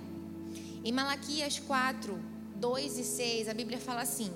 [0.85, 4.31] Em Malaquias 4, 2 e 6, a Bíblia fala assim: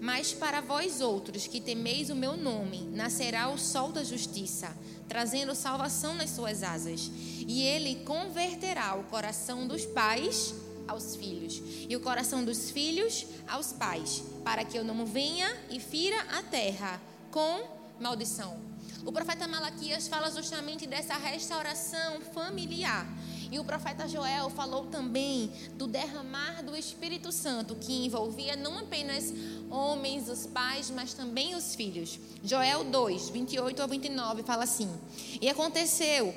[0.00, 4.76] Mas para vós outros que temeis o meu nome, nascerá o sol da justiça,
[5.08, 7.10] trazendo salvação nas suas asas,
[7.46, 10.54] e ele converterá o coração dos pais
[10.88, 15.78] aos filhos, e o coração dos filhos aos pais, para que eu não venha e
[15.78, 17.00] fira a terra
[17.30, 17.62] com
[18.00, 18.72] maldição.
[19.04, 23.06] O profeta Malaquias fala justamente dessa restauração familiar.
[23.52, 29.30] E o profeta Joel falou também do derramar do Espírito Santo, que envolvia não apenas
[29.70, 32.18] homens, os pais, mas também os filhos.
[32.42, 34.90] Joel 2, 28 ao 29 fala assim:
[35.38, 36.34] E aconteceu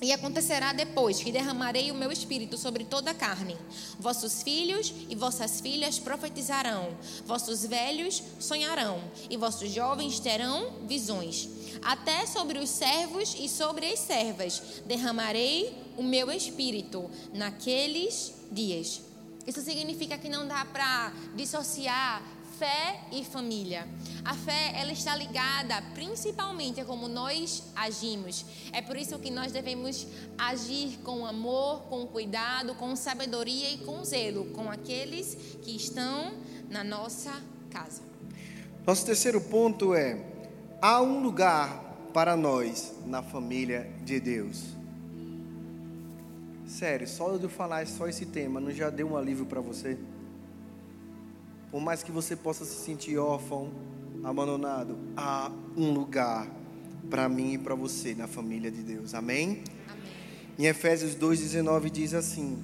[0.00, 3.56] E acontecerá depois que derramarei o meu espírito sobre toda a carne.
[3.98, 11.48] Vossos filhos e vossas filhas profetizarão, vossos velhos sonharão, e vossos jovens terão visões.
[11.82, 19.02] Até sobre os servos e sobre as servas derramarei o meu espírito naqueles dias.
[19.46, 22.22] Isso significa que não dá para dissociar
[22.58, 23.86] fé e família.
[24.24, 28.44] A fé, ela está ligada principalmente a como nós agimos.
[28.72, 30.06] É por isso que nós devemos
[30.38, 36.34] agir com amor, com cuidado, com sabedoria e com zelo com aqueles que estão
[36.70, 37.32] na nossa
[37.70, 38.02] casa.
[38.86, 40.18] Nosso terceiro ponto é:
[40.80, 44.75] há um lugar para nós na família de Deus.
[46.76, 49.96] Sério, só de eu falar só esse tema, não já deu um alívio para você?
[51.70, 53.72] Por mais que você possa se sentir órfão,
[54.22, 56.46] abandonado, há um lugar
[57.08, 59.14] para mim e para você na família de Deus.
[59.14, 59.64] Amém?
[59.88, 60.04] Amém.
[60.58, 62.62] Em Efésios 2,19 diz assim: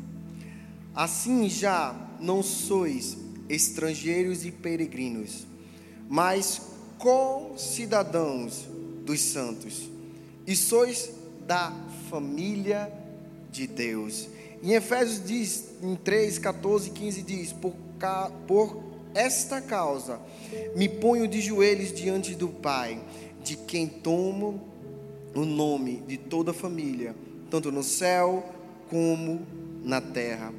[0.95, 3.17] Assim já não sois
[3.49, 5.47] estrangeiros e peregrinos,
[6.07, 6.61] mas
[6.99, 8.69] co-cidadãos
[9.07, 9.91] dos santos,
[10.47, 11.15] e sois
[11.47, 11.73] da
[12.11, 13.02] família de
[13.67, 14.29] Deus.
[14.63, 17.75] Em Efésios diz, em 3, 14 e 15 diz: por,
[18.47, 18.83] por
[19.15, 20.21] esta causa,
[20.75, 23.03] me ponho de joelhos diante do Pai,
[23.43, 24.61] de quem tomo
[25.35, 27.15] o nome de toda a família,
[27.51, 28.45] tanto no céu
[28.89, 29.47] como
[29.83, 30.53] na terra.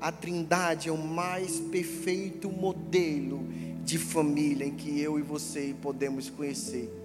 [0.00, 3.46] A Trindade é o mais perfeito modelo
[3.84, 6.99] de família em que eu e você podemos conhecer.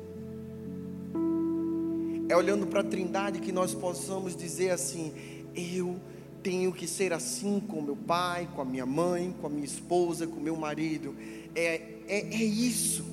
[2.28, 5.14] É olhando para a Trindade que nós possamos dizer assim:
[5.56, 6.00] eu
[6.42, 10.26] tenho que ser assim com meu pai, com a minha mãe, com a minha esposa,
[10.26, 11.16] com meu marido.
[11.56, 13.06] É, é, é isso.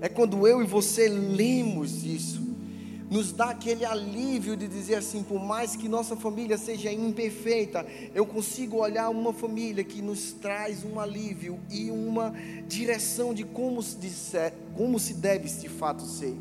[0.00, 2.40] É quando eu e você lemos isso,
[3.10, 8.26] nos dá aquele alívio de dizer assim: por mais que nossa família seja imperfeita, eu
[8.26, 12.34] consigo olhar uma família que nos traz um alívio e uma
[12.68, 16.34] direção de como se, disser, como se deve de fato ser.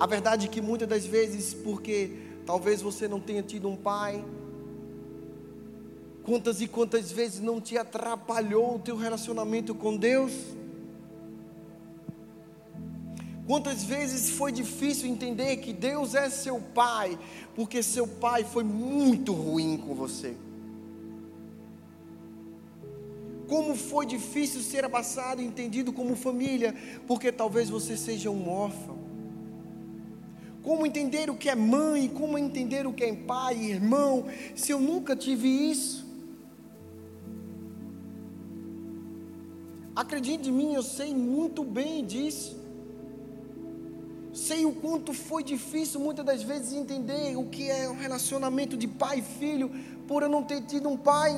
[0.00, 4.24] A verdade é que muitas das vezes, porque Talvez você não tenha tido um pai.
[6.24, 10.32] Quantas e quantas vezes não te atrapalhou o teu relacionamento com Deus?
[13.46, 17.16] Quantas vezes foi difícil entender que Deus é seu pai,
[17.54, 20.34] porque seu pai foi muito ruim com você?
[23.48, 26.74] Como foi difícil ser abraçado e entendido como família,
[27.06, 28.99] porque talvez você seja um órfão.
[30.70, 34.78] Como entender o que é mãe, como entender o que é pai, irmão, se eu
[34.78, 36.06] nunca tive isso?
[39.96, 42.56] Acredite em mim, eu sei muito bem disso.
[44.32, 48.86] Sei o quanto foi difícil muitas das vezes entender o que é o relacionamento de
[48.86, 49.72] pai e filho,
[50.06, 51.32] por eu não ter tido um pai.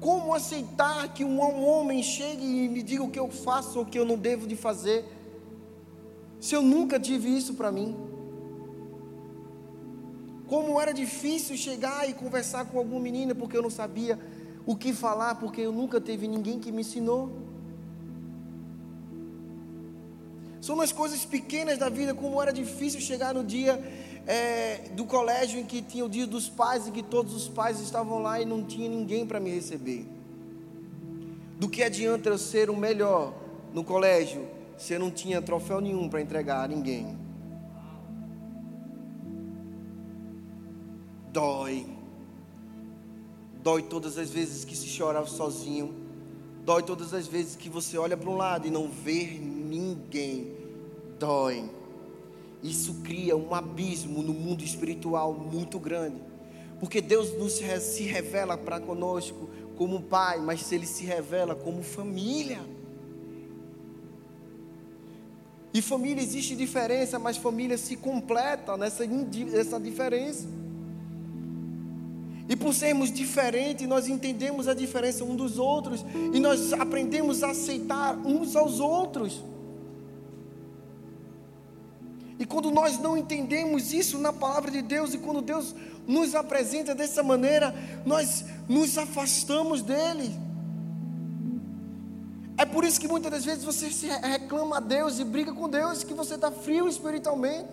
[0.00, 3.88] Como aceitar que um homem chegue e me diga o que eu faço ou o
[3.88, 5.17] que eu não devo de fazer?
[6.40, 7.96] Se eu nunca tive isso para mim.
[10.46, 14.18] Como era difícil chegar e conversar com alguma menina porque eu não sabia
[14.64, 17.30] o que falar, porque eu nunca teve ninguém que me ensinou.
[20.60, 23.82] São nas coisas pequenas da vida, como era difícil chegar no dia
[24.26, 27.80] é, do colégio em que tinha o dia dos pais e que todos os pais
[27.80, 30.06] estavam lá e não tinha ninguém para me receber.
[31.58, 33.34] Do que adianta eu ser o melhor
[33.72, 37.18] no colégio você não tinha troféu nenhum para entregar a ninguém.
[41.32, 41.84] Dói.
[43.60, 45.94] Dói todas as vezes que se chora sozinho.
[46.64, 50.52] Dói todas as vezes que você olha para um lado e não vê ninguém.
[51.18, 51.68] Dói.
[52.62, 56.22] Isso cria um abismo no mundo espiritual muito grande.
[56.78, 62.77] Porque Deus nos se revela para conosco como pai, mas Ele se revela como família.
[65.78, 70.44] E família existe diferença, mas família se completa nessa, nessa diferença.
[72.48, 76.04] E por sermos diferentes, nós entendemos a diferença um dos outros
[76.34, 79.40] e nós aprendemos a aceitar uns aos outros.
[82.40, 85.76] E quando nós não entendemos isso na palavra de Deus e quando Deus
[86.08, 87.72] nos apresenta dessa maneira,
[88.04, 90.47] nós nos afastamos dele.
[92.58, 95.68] É por isso que muitas das vezes você se reclama a Deus e briga com
[95.68, 97.68] Deus que você está frio espiritualmente.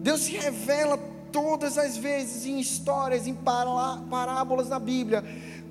[0.00, 0.98] Deus se revela
[1.32, 5.24] todas as vezes em histórias, em parábolas na Bíblia,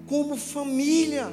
[0.08, 1.28] como família.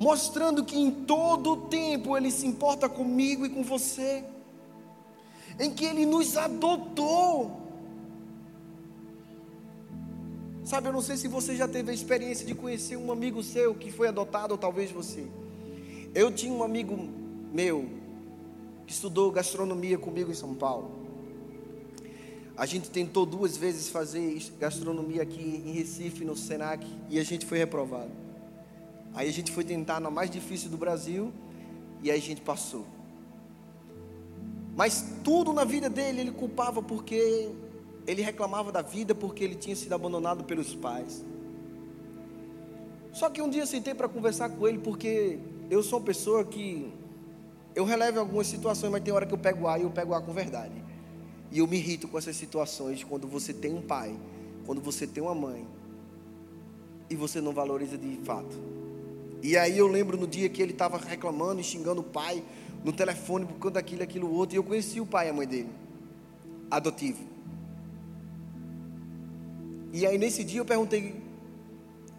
[0.00, 4.24] mostrando que em todo o tempo Ele se importa comigo e com você,
[5.58, 7.57] em que Ele nos adotou.
[10.68, 13.74] Sabe, eu não sei se você já teve a experiência de conhecer um amigo seu
[13.74, 15.26] que foi adotado, ou talvez você.
[16.14, 17.08] Eu tinha um amigo
[17.50, 17.88] meu
[18.86, 20.90] que estudou gastronomia comigo em São Paulo.
[22.54, 27.46] A gente tentou duas vezes fazer gastronomia aqui em Recife, no Senac, e a gente
[27.46, 28.10] foi reprovado.
[29.14, 31.32] Aí a gente foi tentar na mais difícil do Brasil
[32.02, 32.84] e aí a gente passou.
[34.76, 37.48] Mas tudo na vida dele ele culpava porque
[38.08, 41.22] ele reclamava da vida porque ele tinha sido abandonado pelos pais.
[43.12, 45.38] Só que um dia eu sentei para conversar com ele porque
[45.68, 46.90] eu sou uma pessoa que
[47.74, 50.22] eu relevo algumas situações, mas tem hora que eu pego ar e eu pego ar
[50.22, 50.82] com verdade.
[51.52, 54.16] E eu me irrito com essas situações quando você tem um pai,
[54.64, 55.66] quando você tem uma mãe
[57.10, 58.56] e você não valoriza de fato.
[59.42, 62.42] E aí eu lembro no dia que ele estava reclamando e xingando o pai
[62.82, 64.56] no telefone por conta daquilo, aquilo outro.
[64.56, 65.68] E eu conheci o pai e a mãe dele,
[66.70, 67.37] adotivo.
[69.92, 71.22] E aí nesse dia eu perguntei: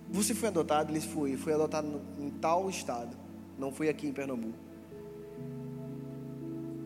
[0.10, 0.92] Você foi adotado?
[0.92, 1.38] Ele foi.
[1.38, 3.16] Foi adotado em tal estado.
[3.58, 4.58] Não foi aqui em Pernambuco.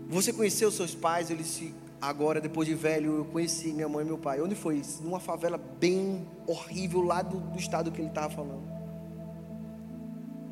[0.09, 1.29] Você conheceu seus pais?
[1.29, 4.41] Ele disse: Agora, depois de velho, eu conheci minha mãe e meu pai.
[4.41, 4.81] Onde foi?
[5.01, 8.63] Numa favela bem horrível lá do, do estado que ele estava falando.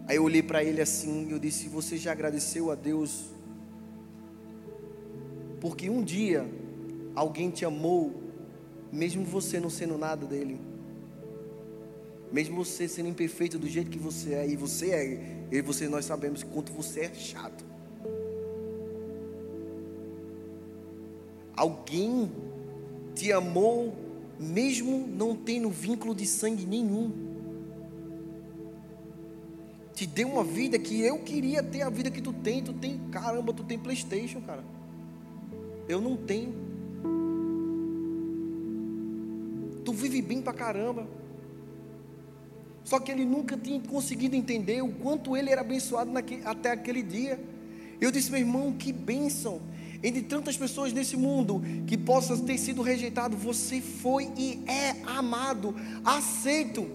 [0.08, 3.26] Aí eu olhei para ele assim e eu disse: Você já agradeceu a Deus?
[5.60, 6.50] Porque um dia
[7.14, 8.31] alguém te amou,
[8.92, 10.60] mesmo você não sendo nada dele.
[12.32, 16.06] Mesmo você sendo imperfeito do jeito que você é, e você é, e você nós
[16.06, 17.66] sabemos quanto você é chato.
[21.56, 22.32] Alguém
[23.14, 23.94] te amou,
[24.40, 27.32] mesmo não tendo vínculo de sangue nenhum
[30.02, 32.64] te deu uma vida que eu queria ter a vida que tu tem.
[32.64, 34.64] Tu tem, caramba, tu tem PlayStation, cara.
[35.88, 36.71] Eu não tenho.
[39.84, 41.08] Tu vive bem pra caramba.
[42.84, 46.12] Só que ele nunca tinha conseguido entender o quanto ele era abençoado
[46.46, 47.40] até aquele dia.
[48.00, 49.62] Eu disse, meu irmão, que bênção.
[50.04, 55.76] Entre tantas pessoas nesse mundo que possam ter sido rejeitado, você foi e é amado,
[56.04, 56.90] aceito,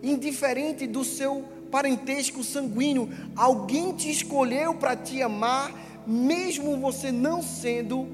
[0.00, 3.08] indiferente do seu parentesco sanguíneo.
[3.34, 5.74] Alguém te escolheu para te amar,
[6.06, 8.06] mesmo você não sendo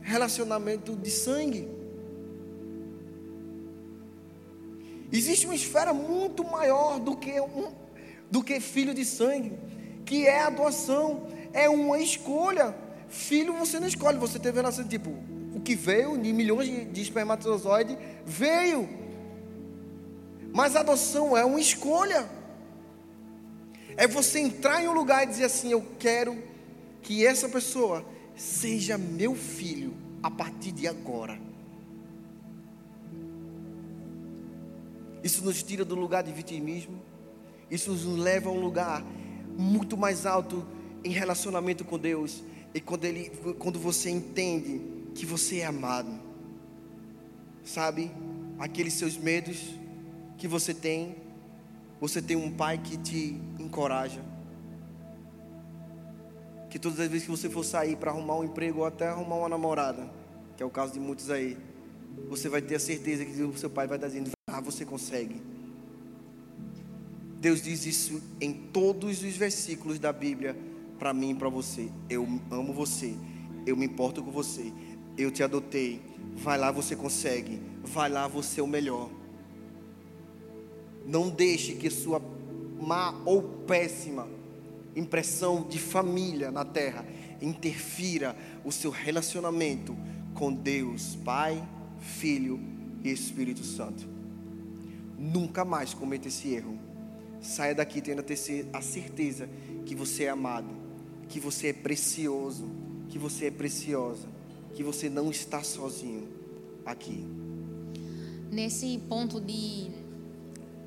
[0.00, 1.68] relacionamento de sangue.
[5.12, 7.70] Existe uma esfera muito maior do que um,
[8.30, 9.52] do que filho de sangue,
[10.04, 12.74] que é a doação, é uma escolha.
[13.08, 15.10] Filho você não escolhe, você teve relação tipo,
[15.54, 19.02] o que veio de milhões de, de espermatozoides veio
[20.52, 22.28] mas a adoção é uma escolha.
[23.96, 26.36] É você entrar em um lugar e dizer assim: Eu quero
[27.00, 28.04] que essa pessoa
[28.36, 31.40] seja meu filho a partir de agora.
[35.22, 37.00] Isso nos tira do lugar de vitimismo.
[37.70, 39.04] Isso nos leva a um lugar
[39.56, 40.64] muito mais alto
[41.04, 42.42] em relacionamento com Deus.
[42.74, 44.80] E quando, ele, quando você entende
[45.14, 46.10] que você é amado,
[47.64, 48.10] sabe?
[48.58, 49.74] Aqueles seus medos,
[50.38, 51.16] que você tem,
[52.00, 54.20] você tem um pai que te encoraja.
[56.68, 59.36] Que todas as vezes que você for sair para arrumar um emprego ou até arrumar
[59.36, 60.10] uma namorada,
[60.56, 61.56] que é o caso de muitos aí,
[62.28, 65.40] você vai ter a certeza que o seu pai vai estar dizendo: Ah, você consegue.
[67.40, 70.54] Deus diz isso em todos os versículos da Bíblia
[70.98, 71.88] para mim e para você.
[72.10, 73.14] Eu amo você,
[73.66, 74.70] eu me importo com você,
[75.16, 76.02] eu te adotei.
[76.36, 77.62] Vai lá, você consegue.
[77.82, 79.08] Vai lá, você é o melhor.
[81.06, 82.20] Não deixe que sua
[82.78, 84.28] má ou péssima
[84.94, 87.06] impressão de família na terra
[87.40, 89.96] interfira o seu relacionamento
[90.34, 91.66] com Deus, Pai,
[91.98, 92.60] Filho
[93.02, 94.11] e Espírito Santo.
[95.22, 96.76] Nunca mais cometa esse erro.
[97.40, 98.24] Saia daqui tendo
[98.72, 99.48] a certeza
[99.86, 100.68] que você é amado,
[101.28, 102.68] que você é precioso,
[103.08, 104.26] que você é preciosa,
[104.74, 106.28] que você não está sozinho
[106.84, 107.24] aqui.
[108.50, 109.92] Nesse ponto de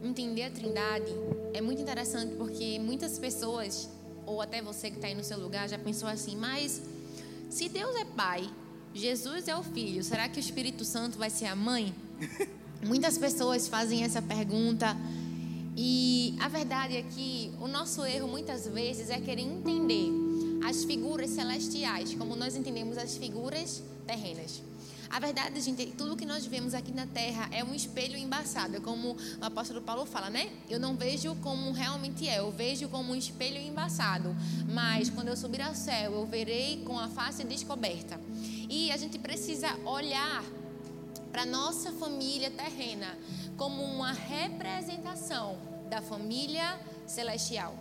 [0.03, 1.13] entender a Trindade
[1.53, 3.89] é muito interessante porque muitas pessoas,
[4.25, 6.81] ou até você que está aí no seu lugar, já pensou assim: mas
[7.49, 8.49] se Deus é Pai,
[8.93, 11.95] Jesus é o Filho, será que o Espírito Santo vai ser a mãe?
[12.85, 14.95] Muitas pessoas fazem essa pergunta.
[15.75, 20.11] E a verdade é que o nosso erro muitas vezes é querer entender
[20.63, 24.61] as figuras celestiais como nós entendemos as figuras terrenas.
[25.09, 28.79] A verdade, gente, é tudo que nós vemos aqui na terra é um espelho embaçado,
[28.81, 30.49] como o apóstolo Paulo fala, né?
[30.69, 34.35] Eu não vejo como realmente é, eu vejo como um espelho embaçado.
[34.71, 38.19] Mas quando eu subir ao céu, eu verei com a face descoberta.
[38.69, 40.43] E a gente precisa olhar
[41.35, 43.13] para nossa família terrena
[43.57, 45.57] como uma representação
[45.89, 47.75] da família celestial.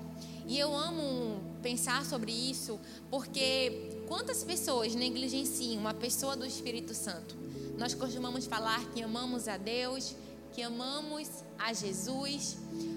[0.44, 7.36] E eu amo pensar sobre isso porque quantas pessoas negligenciam uma pessoa do Espírito Santo?
[7.78, 10.16] Nós costumamos falar que amamos a Deus,
[10.52, 12.56] que amamos a Jesus,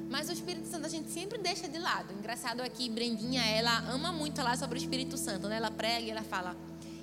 [0.10, 2.12] mas o Espírito Santo a gente sempre deixa de lado.
[2.14, 5.58] Engraçado aqui, Brendinha, ela ama muito falar sobre o Espírito Santo, né?
[5.58, 6.58] Ela prega e ela fala,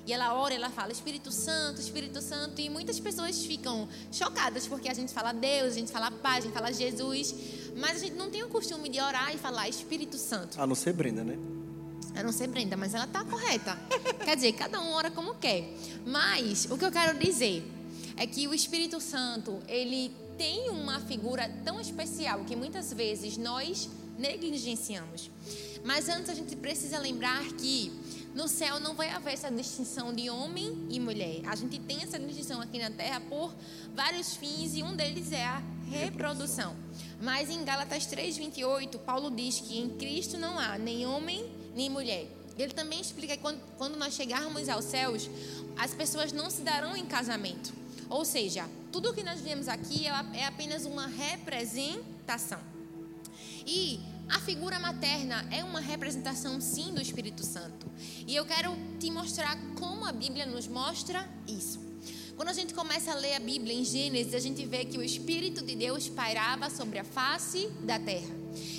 [0.07, 4.89] e ela ora, ela fala Espírito Santo, Espírito Santo, e muitas pessoas ficam chocadas porque
[4.89, 7.35] a gente fala Deus, a gente fala paz, a gente fala Jesus,
[7.77, 10.61] mas a gente não tem o costume de orar e falar Espírito Santo.
[10.61, 11.39] A não ser Brenda, né?
[12.15, 13.79] A não ser Brenda, mas ela tá correta.
[14.25, 15.75] quer dizer, cada um ora como quer.
[16.07, 17.67] Mas o que eu quero dizer
[18.17, 23.89] é que o Espírito Santo, ele tem uma figura tão especial que muitas vezes nós
[24.19, 25.31] negligenciamos.
[25.85, 27.93] Mas antes a gente precisa lembrar que
[28.35, 31.43] no céu não vai haver essa distinção de homem e mulher.
[31.47, 33.55] A gente tem essa distinção aqui na terra por
[33.95, 36.75] vários fins e um deles é a reprodução.
[37.23, 42.27] Mas em Gálatas 3:28, Paulo diz que em Cristo não há nem homem nem mulher.
[42.59, 45.29] Ele também explica que quando, quando nós chegarmos aos céus,
[45.77, 47.73] as pessoas não se darão em casamento.
[48.09, 52.61] Ou seja, tudo o que nós vemos aqui é, é apenas uma representação.
[53.67, 57.84] E a figura materna é uma representação, sim, do Espírito Santo.
[58.27, 61.79] E eu quero te mostrar como a Bíblia nos mostra isso.
[62.37, 65.03] Quando a gente começa a ler a Bíblia em Gênesis, a gente vê que o
[65.03, 68.35] Espírito de Deus pairava sobre a face da terra.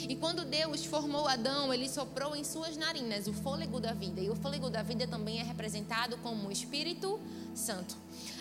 [0.10, 4.20] E quando Deus formou Adão, ele soprou em suas narinas o fôlego da vida.
[4.20, 7.20] E o fôlego da vida também é representado como o Espírito
[7.54, 7.96] Santo.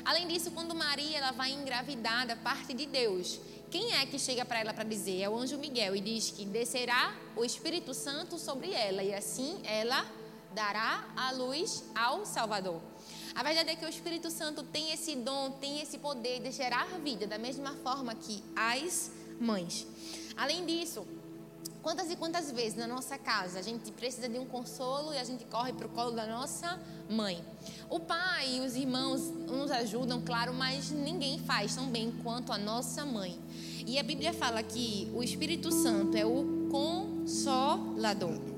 [0.05, 3.39] Além disso, quando Maria ela vai engravidar da parte de Deus,
[3.71, 5.21] quem é que chega para ela para dizer?
[5.21, 9.59] É o anjo Miguel e diz que descerá o Espírito Santo sobre ela e assim
[9.65, 10.05] ela
[10.55, 12.81] dará a luz ao Salvador.
[13.35, 16.87] A verdade é que o Espírito Santo tem esse dom, tem esse poder de gerar
[17.01, 19.87] vida da mesma forma que as mães.
[20.37, 21.05] Além disso,
[21.83, 25.25] quantas e quantas vezes na nossa casa a gente precisa de um consolo e a
[25.25, 26.81] gente corre para o colo da nossa
[27.11, 27.45] mãe?
[27.91, 32.59] O pai e os irmãos nos ajudam, claro, mas ninguém faz tão bem quanto a
[32.59, 33.37] nossa mãe.
[33.85, 38.54] E a Bíblia fala que o Espírito Santo é o consolador.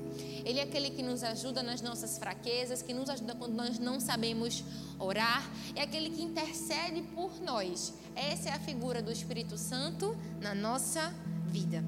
[0.47, 3.99] Ele é aquele que nos ajuda nas nossas fraquezas, que nos ajuda quando nós não
[3.99, 4.63] sabemos
[4.97, 5.45] orar,
[5.75, 7.93] é aquele que intercede por nós.
[8.15, 11.13] Essa é a figura do Espírito Santo na nossa
[11.49, 11.83] vida.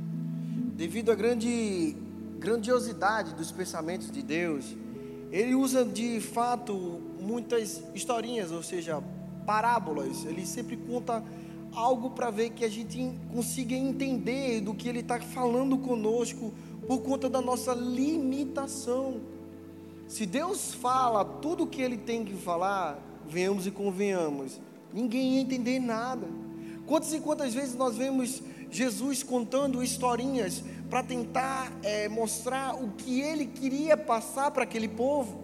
[0.75, 1.95] Devido à grande
[2.37, 4.75] grandiosidade dos pensamentos de Deus,
[5.31, 9.01] ele usa de fato muitas historinhas, ou seja,
[9.45, 10.25] parábolas.
[10.25, 11.23] Ele sempre conta
[11.71, 16.53] algo para ver que a gente consiga entender do que ele está falando conosco
[16.89, 19.21] por conta da nossa limitação.
[20.07, 24.59] Se Deus fala tudo o que Ele tem que falar, venhamos e convenhamos,
[24.91, 26.25] ninguém ia entender nada.
[26.87, 33.21] Quantas e quantas vezes nós vemos Jesus contando historinhas para tentar é, mostrar o que
[33.21, 35.37] Ele queria passar para aquele povo?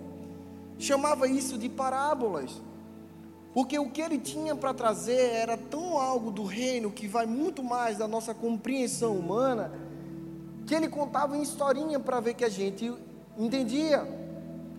[0.79, 2.59] Chamava isso de parábolas.
[3.53, 7.63] Porque o que ele tinha para trazer era tão algo do reino que vai muito
[7.63, 9.84] mais da nossa compreensão humana
[10.66, 12.91] que ele contava em historinha para ver que a gente
[13.38, 14.05] entendia.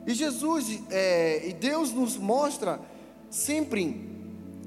[0.06, 2.80] E Jesus é, e Deus nos mostra
[3.30, 4.08] sempre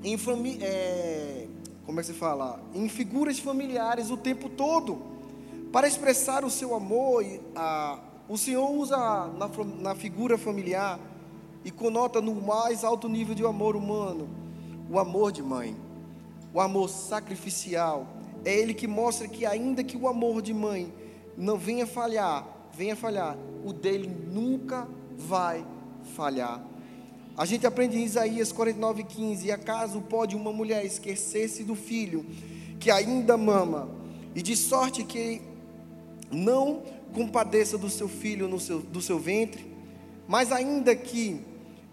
[0.04, 1.48] em família, é,
[1.86, 5.02] como é que se fala, em figuras familiares o tempo todo
[5.72, 7.26] para expressar o seu amor.
[7.56, 9.50] A, o Senhor usa na,
[9.80, 11.00] na figura familiar
[11.66, 14.30] e conota no mais alto nível de amor humano
[14.90, 15.76] o amor de mãe,
[16.54, 18.08] o amor sacrificial.
[18.44, 20.92] É Ele que mostra que ainda que o amor de mãe
[21.40, 22.46] não venha falhar,
[22.78, 24.86] venha falhar, o dele nunca
[25.18, 25.66] vai
[26.14, 26.62] falhar.
[27.38, 32.26] A gente aprende em Isaías 49:15, e acaso pode uma mulher esquecer-se do filho
[32.78, 33.90] que ainda mama,
[34.36, 35.42] e de sorte que
[36.30, 36.84] não
[37.14, 39.66] compadeça do seu filho no seu, do seu ventre,
[40.28, 41.40] mas ainda que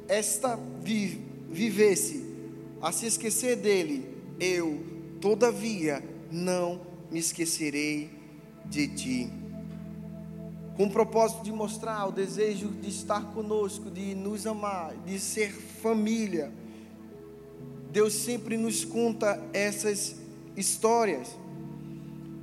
[0.09, 2.27] esta vi, vivesse
[2.82, 4.05] a se esquecer dele,
[4.39, 4.81] eu,
[5.20, 8.15] todavia, não me esquecerei
[8.70, 9.30] de ti.
[10.76, 15.51] Com o propósito de mostrar o desejo de estar conosco, de nos amar, de ser
[15.51, 16.52] família.
[17.90, 20.16] Deus sempre nos conta essas
[20.56, 21.28] histórias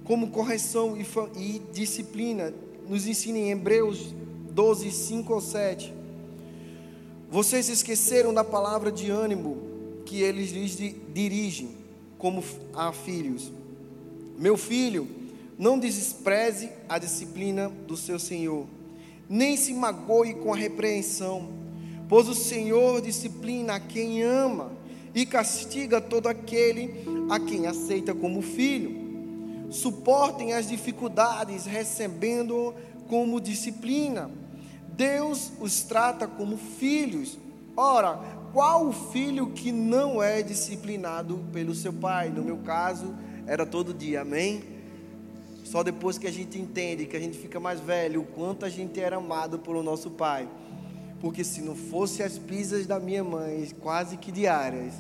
[0.04, 1.06] como correção e,
[1.38, 2.54] e disciplina.
[2.90, 4.14] Nos ensina em Hebreus
[4.52, 5.94] 12, 5 ou 7.
[7.30, 9.58] Vocês esqueceram da palavra de ânimo
[10.06, 11.70] que eles lhes di- dirigem,
[12.18, 12.44] como
[12.74, 13.52] a filhos.
[14.38, 15.08] Meu filho,
[15.58, 18.68] não despreze a disciplina do seu Senhor,
[19.30, 21.50] nem se magoe com a repreensão,
[22.10, 24.72] pois o Senhor disciplina a quem ama
[25.14, 29.02] e castiga todo aquele a quem aceita como filho.
[29.70, 32.74] Suportem as dificuldades, recebendo
[33.08, 34.30] como disciplina.
[34.90, 37.38] Deus os trata como filhos.
[37.76, 38.20] Ora,
[38.54, 42.30] qual o filho que não é disciplinado pelo seu pai?
[42.30, 43.16] No meu caso,
[43.48, 44.73] era todo dia, amém?
[45.74, 48.70] Só depois que a gente entende, que a gente fica mais velho, o quanto a
[48.70, 50.48] gente era amado pelo nosso pai.
[51.20, 54.94] Porque se não fosse as pisas da minha mãe, quase que diárias,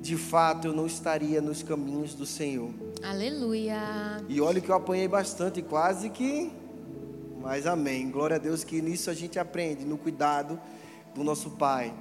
[0.00, 2.70] de fato eu não estaria nos caminhos do Senhor.
[3.02, 4.22] Aleluia.
[4.28, 6.52] E olha que eu apanhei bastante, quase que.
[7.42, 8.12] Mas amém.
[8.12, 10.56] Glória a Deus que nisso a gente aprende, no cuidado
[11.12, 11.92] do nosso Pai.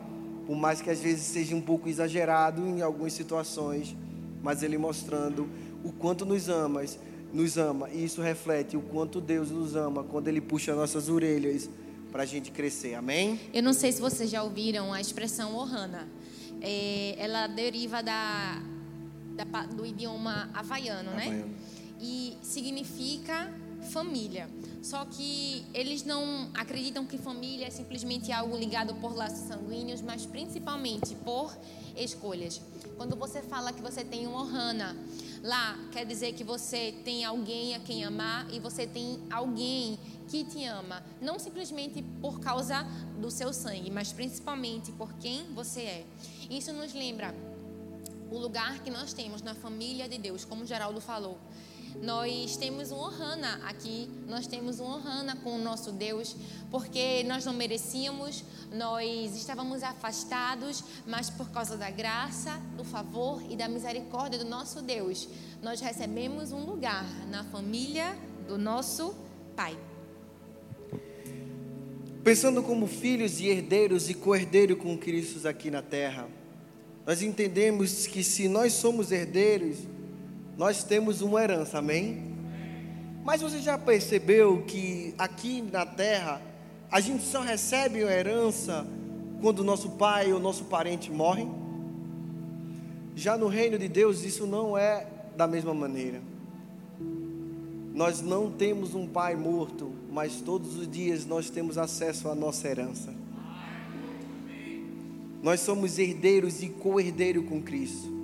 [0.46, 3.98] Por mais que às vezes seja um pouco exagerado em algumas situações,
[4.44, 5.50] mas Ele mostrando
[5.84, 6.84] o quanto nos ama,
[7.34, 7.90] nos ama.
[7.90, 11.70] E isso reflete o quanto Deus nos ama quando Ele puxa nossas orelhas
[12.12, 12.96] para a gente crescer.
[12.96, 13.40] Amém?
[13.54, 16.08] Eu não sei se vocês já ouviram a expressão Ohana.
[16.62, 18.62] É, ela deriva da,
[19.36, 21.26] da do idioma havaiano, né?
[21.26, 21.56] Havaiano.
[22.02, 23.54] E significa
[23.92, 24.50] família.
[24.82, 30.26] Só que eles não acreditam que família é simplesmente algo ligado por laços sanguíneos, mas
[30.26, 31.56] principalmente por
[31.98, 32.62] escolhas.
[32.98, 34.96] Quando você fala que você tem um Ohana,
[35.44, 40.44] lá quer dizer que você tem alguém a quem amar e você tem alguém que
[40.44, 42.86] te ama, não simplesmente por causa
[43.20, 46.06] do seu sangue, mas principalmente por quem você é.
[46.50, 47.34] Isso nos lembra
[48.32, 51.38] o lugar que nós temos na família de Deus, como Geraldo falou.
[52.02, 56.36] Nós temos um Ohana aqui, nós temos um Ohana com o nosso Deus,
[56.72, 63.56] porque nós não merecíamos, nós estávamos afastados, mas por causa da graça, do favor e
[63.56, 65.28] da misericórdia do nosso Deus,
[65.62, 68.18] nós recebemos um lugar na família
[68.48, 69.14] do nosso
[69.56, 69.78] Pai.
[72.24, 76.28] Pensando como filhos e herdeiros e co-herdeiros com Cristo aqui na terra,
[77.06, 79.78] nós entendemos que se nós somos herdeiros,
[80.60, 82.36] nós temos uma herança, amém?
[83.24, 86.42] Mas você já percebeu que aqui na terra,
[86.92, 88.86] a gente só recebe a herança
[89.42, 91.48] quando o nosso pai ou nosso parente morre?
[93.16, 95.08] Já no reino de Deus, isso não é
[95.38, 96.22] da mesma maneira.
[97.94, 102.68] Nós não temos um pai morto, mas todos os dias nós temos acesso à nossa
[102.68, 103.14] herança.
[105.42, 108.19] Nós somos herdeiros e co-herdeiros com Cristo.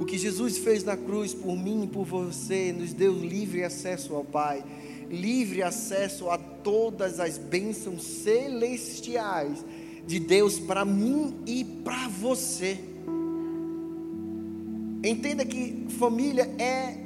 [0.00, 4.14] O que Jesus fez na cruz por mim e por você nos deu livre acesso
[4.14, 4.64] ao Pai,
[5.10, 9.64] livre acesso a todas as bênçãos celestiais
[10.06, 12.78] de Deus para mim e para você.
[15.02, 16.96] Entenda que família é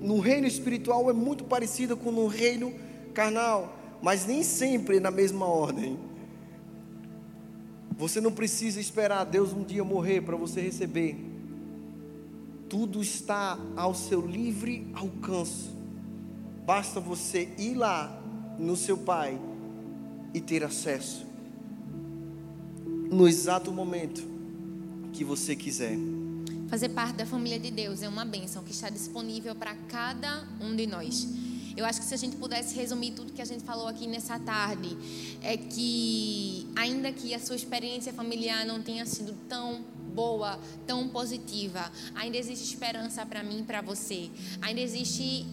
[0.00, 2.74] no reino espiritual é muito parecida com no reino
[3.14, 5.98] carnal, mas nem sempre na mesma ordem.
[7.96, 11.33] Você não precisa esperar Deus um dia morrer para você receber.
[12.74, 15.70] Tudo está ao seu livre alcance.
[16.66, 18.20] Basta você ir lá
[18.58, 19.40] no seu Pai
[20.34, 21.24] e ter acesso
[23.12, 24.24] no exato momento
[25.12, 25.96] que você quiser.
[26.68, 30.74] Fazer parte da família de Deus é uma bênção que está disponível para cada um
[30.74, 31.28] de nós.
[31.76, 34.36] Eu acho que se a gente pudesse resumir tudo que a gente falou aqui nessa
[34.40, 34.98] tarde,
[35.42, 41.90] é que, ainda que a sua experiência familiar não tenha sido tão boa, tão positiva,
[42.14, 44.30] ainda existe esperança para mim e para você.
[44.62, 45.46] Ainda existe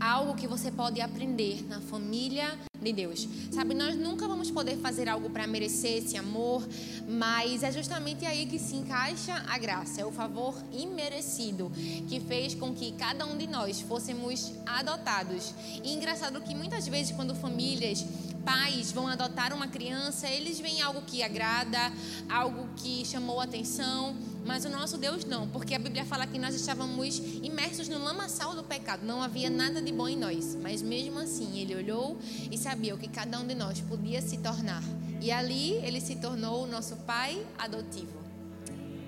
[0.00, 3.28] algo que você pode aprender na família de Deus.
[3.52, 6.66] Sabe, nós nunca vamos poder fazer algo para merecer esse amor,
[7.08, 11.70] mas é justamente aí que se encaixa a graça, é o favor imerecido
[12.08, 15.52] que fez com que cada um de nós fôssemos adotados.
[15.82, 18.04] E engraçado que muitas vezes quando famílias
[18.44, 21.92] pais vão adotar uma criança, eles veem algo que agrada,
[22.30, 26.54] algo que chamou atenção, mas o nosso Deus não, porque a Bíblia fala que nós
[26.54, 31.18] estávamos imersos no lamaçal do pecado, não havia nada de bom em nós, mas mesmo
[31.18, 32.16] assim ele olhou
[32.50, 34.82] e sabia o que cada um de nós podia se tornar.
[35.22, 38.18] E ali ele se tornou o nosso pai adotivo.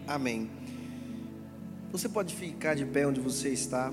[0.07, 0.51] Amém.
[1.93, 3.93] Você pode ficar de pé onde você está.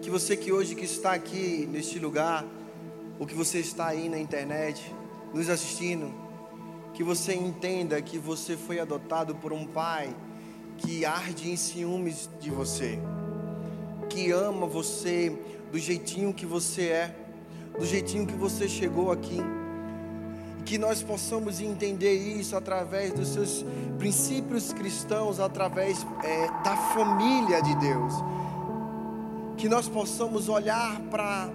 [0.00, 2.42] Que você que hoje que está aqui neste lugar,
[3.18, 4.94] ou que você está aí na internet,
[5.34, 6.10] nos assistindo,
[6.94, 10.16] que você entenda que você foi adotado por um pai
[10.78, 12.98] que arde em ciúmes de você,
[14.08, 15.38] que ama você
[15.74, 17.16] do jeitinho que você é,
[17.76, 19.40] do jeitinho que você chegou aqui,
[20.64, 23.66] que nós possamos entender isso através dos seus
[23.98, 28.12] princípios cristãos, através é, da família de Deus.
[29.56, 31.50] Que nós possamos olhar para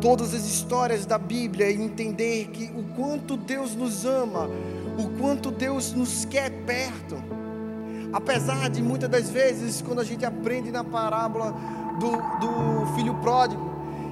[0.00, 4.50] todas as histórias da Bíblia e entender que o quanto Deus nos ama,
[4.98, 7.29] o quanto Deus nos quer perto.
[8.12, 11.54] Apesar de muitas das vezes, quando a gente aprende na parábola
[11.98, 13.70] do, do filho pródigo,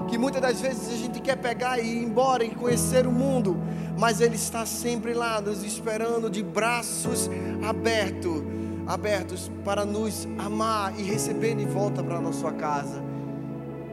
[0.08, 3.56] que muitas das vezes a gente quer pegar e ir embora e conhecer o mundo,
[3.98, 7.28] mas Ele está sempre lá, nos esperando de braços
[7.66, 8.42] abertos,
[8.86, 13.02] abertos para nos amar e receber de volta para a sua casa.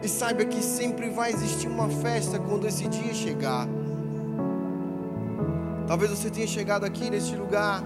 [0.02, 3.68] E saiba que sempre vai existir uma festa quando esse dia chegar.
[5.88, 7.84] Talvez você tenha chegado aqui neste lugar,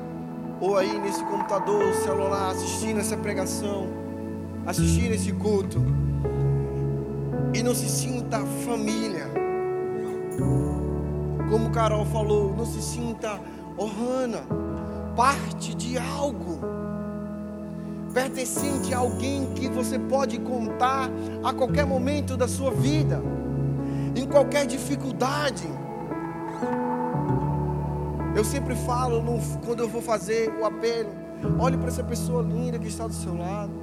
[0.62, 3.88] ou aí nesse computador, celular, assistindo essa pregação,
[4.66, 5.82] assistindo esse culto
[7.54, 9.28] e não se sinta família.
[11.50, 13.40] Como Carol falou, não se sinta
[13.78, 14.44] Ohana,
[15.16, 16.60] parte de algo,
[18.14, 21.10] pertencente a alguém que você pode contar
[21.44, 23.22] a qualquer momento da sua vida,
[24.16, 25.68] em qualquer dificuldade.
[28.40, 31.10] Eu sempre falo, no, quando eu vou fazer o apelo,
[31.60, 33.74] olhe para essa pessoa linda que está do seu lado.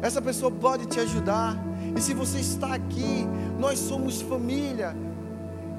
[0.00, 1.60] Essa pessoa pode te ajudar.
[1.96, 3.26] E se você está aqui,
[3.58, 4.96] nós somos família.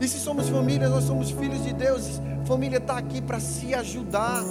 [0.02, 2.22] E se somos família, nós somos filhos de Deus.
[2.44, 4.44] Família está aqui para se ajudar.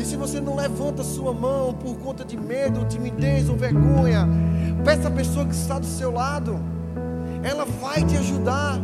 [0.00, 4.28] E se você não levanta sua mão por conta de medo, timidez ou vergonha,
[4.84, 6.58] peça a pessoa que está do seu lado.
[7.40, 8.80] Ela vai te ajudar.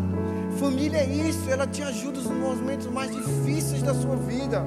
[0.59, 4.63] Família é isso, ela te ajuda nos momentos mais difíceis da sua vida.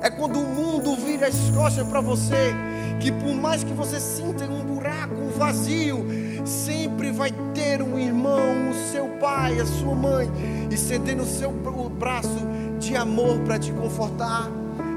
[0.00, 2.52] É quando o mundo vira as costas para você,
[2.98, 6.04] que por mais que você sinta um buraco, um vazio,
[6.44, 10.30] sempre vai ter um irmão, o seu pai, a sua mãe,
[10.70, 11.52] estendendo o seu
[11.98, 12.46] braço
[12.80, 14.50] de amor para te confortar,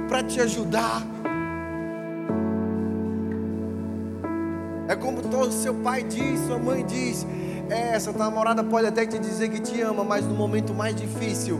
[0.07, 1.03] para te ajudar.
[4.87, 7.25] É como todo seu pai diz, sua mãe diz.
[7.69, 11.59] É, essa namorada pode até te dizer que te ama, mas no momento mais difícil,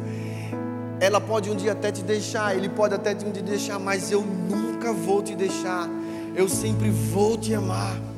[1.00, 4.12] ela pode um dia até te deixar, ele pode até um dia te deixar, mas
[4.12, 5.90] eu nunca vou te deixar.
[6.36, 8.15] Eu sempre vou te amar.